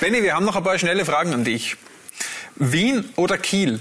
Benny, 0.00 0.22
wir 0.22 0.34
haben 0.34 0.46
noch 0.46 0.56
ein 0.56 0.64
paar 0.64 0.78
schnelle 0.78 1.04
Fragen 1.04 1.34
an 1.34 1.44
dich. 1.44 1.76
Wien 2.56 3.04
oder 3.16 3.38
Kiel? 3.38 3.80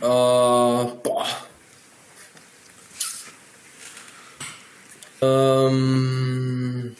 Äh, 0.00 0.04
boah. 0.04 1.26
Ähm, 5.22 6.96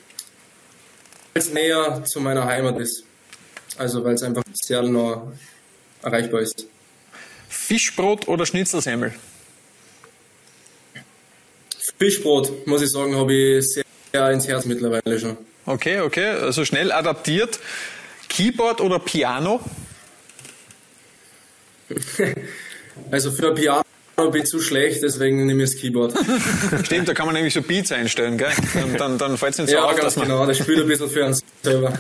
weil 1.32 1.42
es 1.42 1.52
näher 1.52 2.04
zu 2.04 2.20
meiner 2.20 2.44
Heimat 2.44 2.78
ist. 2.78 3.04
Also 3.76 4.04
weil 4.04 4.14
es 4.14 4.22
einfach 4.22 4.44
sehr 4.52 4.82
nah 4.82 5.32
erreichbar 6.02 6.40
ist. 6.40 6.66
Fischbrot 7.48 8.28
oder 8.28 8.46
Schnitzelsemmel? 8.46 9.12
Fischbrot, 11.98 12.66
muss 12.66 12.82
ich 12.82 12.90
sagen, 12.90 13.16
habe 13.16 13.32
ich 13.32 13.64
sehr 14.12 14.30
ins 14.30 14.46
Herz 14.46 14.64
mittlerweile 14.66 15.18
schon. 15.18 15.36
Okay, 15.66 16.00
okay, 16.00 16.28
also 16.28 16.64
schnell 16.64 16.92
adaptiert. 16.92 17.58
Keyboard 18.28 18.80
oder 18.80 18.98
Piano? 18.98 19.60
Also 23.10 23.30
für 23.30 23.48
ein 23.48 23.54
Piano 24.16 24.30
bin 24.30 24.42
ich 24.42 24.48
zu 24.48 24.60
schlecht, 24.60 25.02
deswegen 25.02 25.46
nehme 25.46 25.62
ich 25.62 25.72
das 25.72 25.80
Keyboard. 25.80 26.14
Stimmt, 26.84 27.08
da 27.08 27.14
kann 27.14 27.26
man 27.26 27.34
nämlich 27.34 27.54
so 27.54 27.62
Beats 27.62 27.92
einstellen, 27.92 28.36
gell? 28.38 28.52
Dann, 28.74 28.96
dann, 28.96 29.18
dann 29.18 29.38
fällt 29.38 29.52
es 29.54 29.58
nicht 29.58 29.70
so 29.70 29.76
ja, 29.76 29.84
auf, 29.84 29.92
ganz 29.92 30.02
dass 30.02 30.16
man... 30.16 30.28
genau. 30.28 30.46
Das 30.46 30.58
spielt 30.58 30.80
ein 30.80 30.86
bisschen 30.86 31.08
für 31.10 31.24
uns 31.24 31.40
selber. 31.62 31.98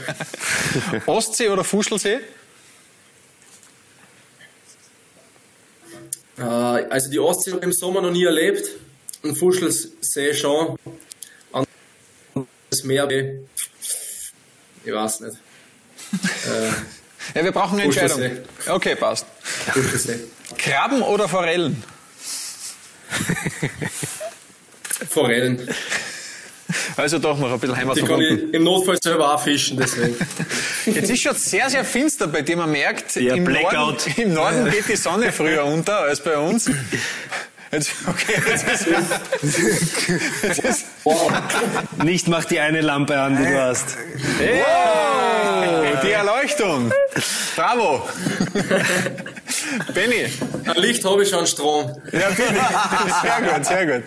Ostsee 1.06 1.48
oder 1.48 1.64
Fuschelsee? 1.64 2.18
Äh, 6.38 6.42
also 6.42 7.10
die 7.10 7.18
Ostsee 7.18 7.52
habe 7.52 7.60
ich 7.60 7.66
im 7.66 7.72
Sommer 7.72 8.02
noch 8.02 8.10
nie 8.10 8.24
erlebt. 8.24 8.68
Ein 9.24 9.34
Fuschelsee 9.36 10.34
schon. 10.34 10.76
An- 11.52 11.66
Das 12.70 12.84
Meer, 12.84 13.08
ich 14.84 14.92
weiß 14.92 15.20
nicht. 15.20 15.36
Äh, 16.46 16.70
Ja, 17.34 17.44
wir 17.44 17.52
brauchen 17.52 17.74
eine 17.74 17.84
Entscheidung. 17.84 18.20
Okay, 18.66 18.96
passt. 18.96 19.24
Fuschelsee. 19.72 20.18
Krabben 20.58 21.02
oder 21.02 21.28
Forellen? 21.28 21.82
Forellen. 25.08 25.68
Also 26.96 27.18
doch 27.18 27.38
noch 27.38 27.52
ein 27.52 27.58
bisschen 27.60 27.94
Die 27.94 28.02
kann 28.02 28.20
ich 28.20 28.54
im 28.54 28.64
Notfall 28.64 28.96
selber 29.02 29.34
auch 29.34 29.42
fischen, 29.42 29.78
deswegen. 29.78 30.16
Jetzt 30.86 31.10
ist 31.10 31.22
schon 31.22 31.34
sehr, 31.34 31.68
sehr 31.70 31.84
finster, 31.84 32.26
bei 32.26 32.42
dem 32.42 32.58
man 32.58 32.70
merkt, 32.70 33.16
Ja, 33.16 33.34
im, 33.34 33.44
Norden, 33.44 33.60
Blackout. 33.68 34.06
im 34.18 34.34
Norden 34.34 34.70
geht 34.70 34.88
die 34.88 34.96
Sonne 34.96 35.32
früher 35.32 35.64
unter 35.64 35.98
als 35.98 36.22
bei 36.22 36.36
uns. 36.36 36.70
Jetzt, 37.70 37.90
okay, 38.06 38.34
jetzt 38.46 38.68
ist, 38.68 38.86
jetzt 40.42 40.58
ist, 40.58 40.84
Nicht 42.04 42.28
mach 42.28 42.44
die 42.44 42.60
eine 42.60 42.82
Lampe 42.82 43.18
an, 43.18 43.38
die 43.38 43.44
du 43.44 43.62
hast. 43.62 43.96
oh, 44.40 45.84
die 46.04 46.10
Erleuchtung. 46.10 46.92
Bravo. 47.56 48.06
Benny, 49.94 50.26
Ein 50.66 50.82
Licht 50.82 51.04
habe 51.04 51.22
ich 51.22 51.28
schon, 51.28 51.46
Strom. 51.46 51.90
Ja, 52.12 52.28
bitte. 52.30 52.54
Sehr 53.22 53.52
gut, 53.52 53.66
sehr 53.66 53.86
gut. 53.86 54.04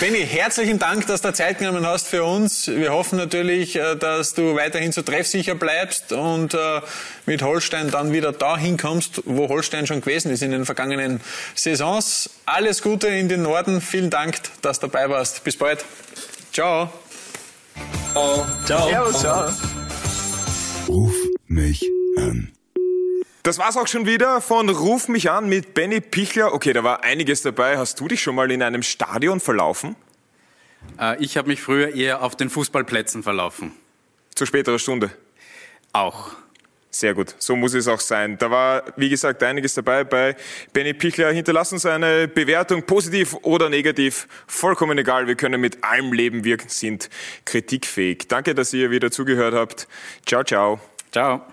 Benny, 0.00 0.26
herzlichen 0.26 0.78
Dank, 0.78 1.06
dass 1.06 1.22
du 1.22 1.32
Zeit 1.32 1.58
genommen 1.58 1.86
hast 1.86 2.08
für 2.08 2.24
uns. 2.24 2.68
Wir 2.68 2.92
hoffen 2.92 3.18
natürlich, 3.18 3.76
äh, 3.76 3.96
dass 3.96 4.34
du 4.34 4.56
weiterhin 4.56 4.92
so 4.92 5.02
treffsicher 5.02 5.54
bleibst 5.54 6.12
und 6.12 6.54
äh, 6.54 6.80
mit 7.26 7.42
Holstein 7.42 7.90
dann 7.90 8.12
wieder 8.12 8.32
dahin 8.32 8.76
kommst, 8.76 9.22
wo 9.24 9.48
Holstein 9.48 9.86
schon 9.86 10.00
gewesen 10.00 10.30
ist 10.30 10.42
in 10.42 10.50
den 10.50 10.64
vergangenen 10.64 11.20
Saisons. 11.54 12.30
Alles 12.46 12.82
Gute 12.82 13.08
in 13.08 13.28
den 13.28 13.42
Norden. 13.42 13.80
Vielen 13.80 14.10
Dank, 14.10 14.40
dass 14.62 14.80
du 14.80 14.88
dabei 14.88 15.08
warst. 15.10 15.44
Bis 15.44 15.56
bald. 15.56 15.84
Ciao. 16.52 16.90
Ciao. 18.14 18.46
Ciao. 18.66 19.12
ciao. 19.12 19.52
Ruf 20.88 21.14
mich 21.46 21.84
an. 22.16 22.57
Das 23.48 23.56
war's 23.56 23.78
auch 23.78 23.86
schon 23.86 24.04
wieder 24.04 24.42
von 24.42 24.68
Ruf 24.68 25.08
mich 25.08 25.30
an 25.30 25.48
mit 25.48 25.72
Benny 25.72 26.02
Pichler. 26.02 26.52
Okay, 26.52 26.74
da 26.74 26.84
war 26.84 27.02
einiges 27.02 27.40
dabei. 27.40 27.78
Hast 27.78 27.98
du 27.98 28.06
dich 28.06 28.22
schon 28.22 28.34
mal 28.34 28.50
in 28.50 28.62
einem 28.62 28.82
Stadion 28.82 29.40
verlaufen? 29.40 29.96
Äh, 31.00 31.16
ich 31.24 31.38
habe 31.38 31.48
mich 31.48 31.62
früher 31.62 31.94
eher 31.94 32.20
auf 32.20 32.36
den 32.36 32.50
Fußballplätzen 32.50 33.22
verlaufen. 33.22 33.72
Zu 34.34 34.44
späterer 34.44 34.78
Stunde. 34.78 35.10
Auch. 35.94 36.32
Sehr 36.90 37.14
gut, 37.14 37.36
so 37.38 37.56
muss 37.56 37.72
es 37.72 37.88
auch 37.88 38.00
sein. 38.00 38.36
Da 38.36 38.50
war, 38.50 38.82
wie 38.96 39.08
gesagt, 39.08 39.42
einiges 39.42 39.72
dabei 39.72 40.04
bei 40.04 40.36
Benny 40.74 40.92
Pichler. 40.92 41.32
Hinterlassen 41.32 41.76
uns 41.76 41.86
eine 41.86 42.28
Bewertung, 42.28 42.82
positiv 42.82 43.34
oder 43.44 43.70
negativ, 43.70 44.28
vollkommen 44.46 44.98
egal. 44.98 45.26
Wir 45.26 45.36
können 45.36 45.62
mit 45.62 45.82
allem 45.82 46.12
leben, 46.12 46.44
wir 46.44 46.58
sind 46.66 47.08
kritikfähig. 47.46 48.28
Danke, 48.28 48.54
dass 48.54 48.74
ihr 48.74 48.90
wieder 48.90 49.10
zugehört 49.10 49.54
habt. 49.54 49.88
Ciao, 50.26 50.44
ciao. 50.44 50.80
Ciao. 51.12 51.48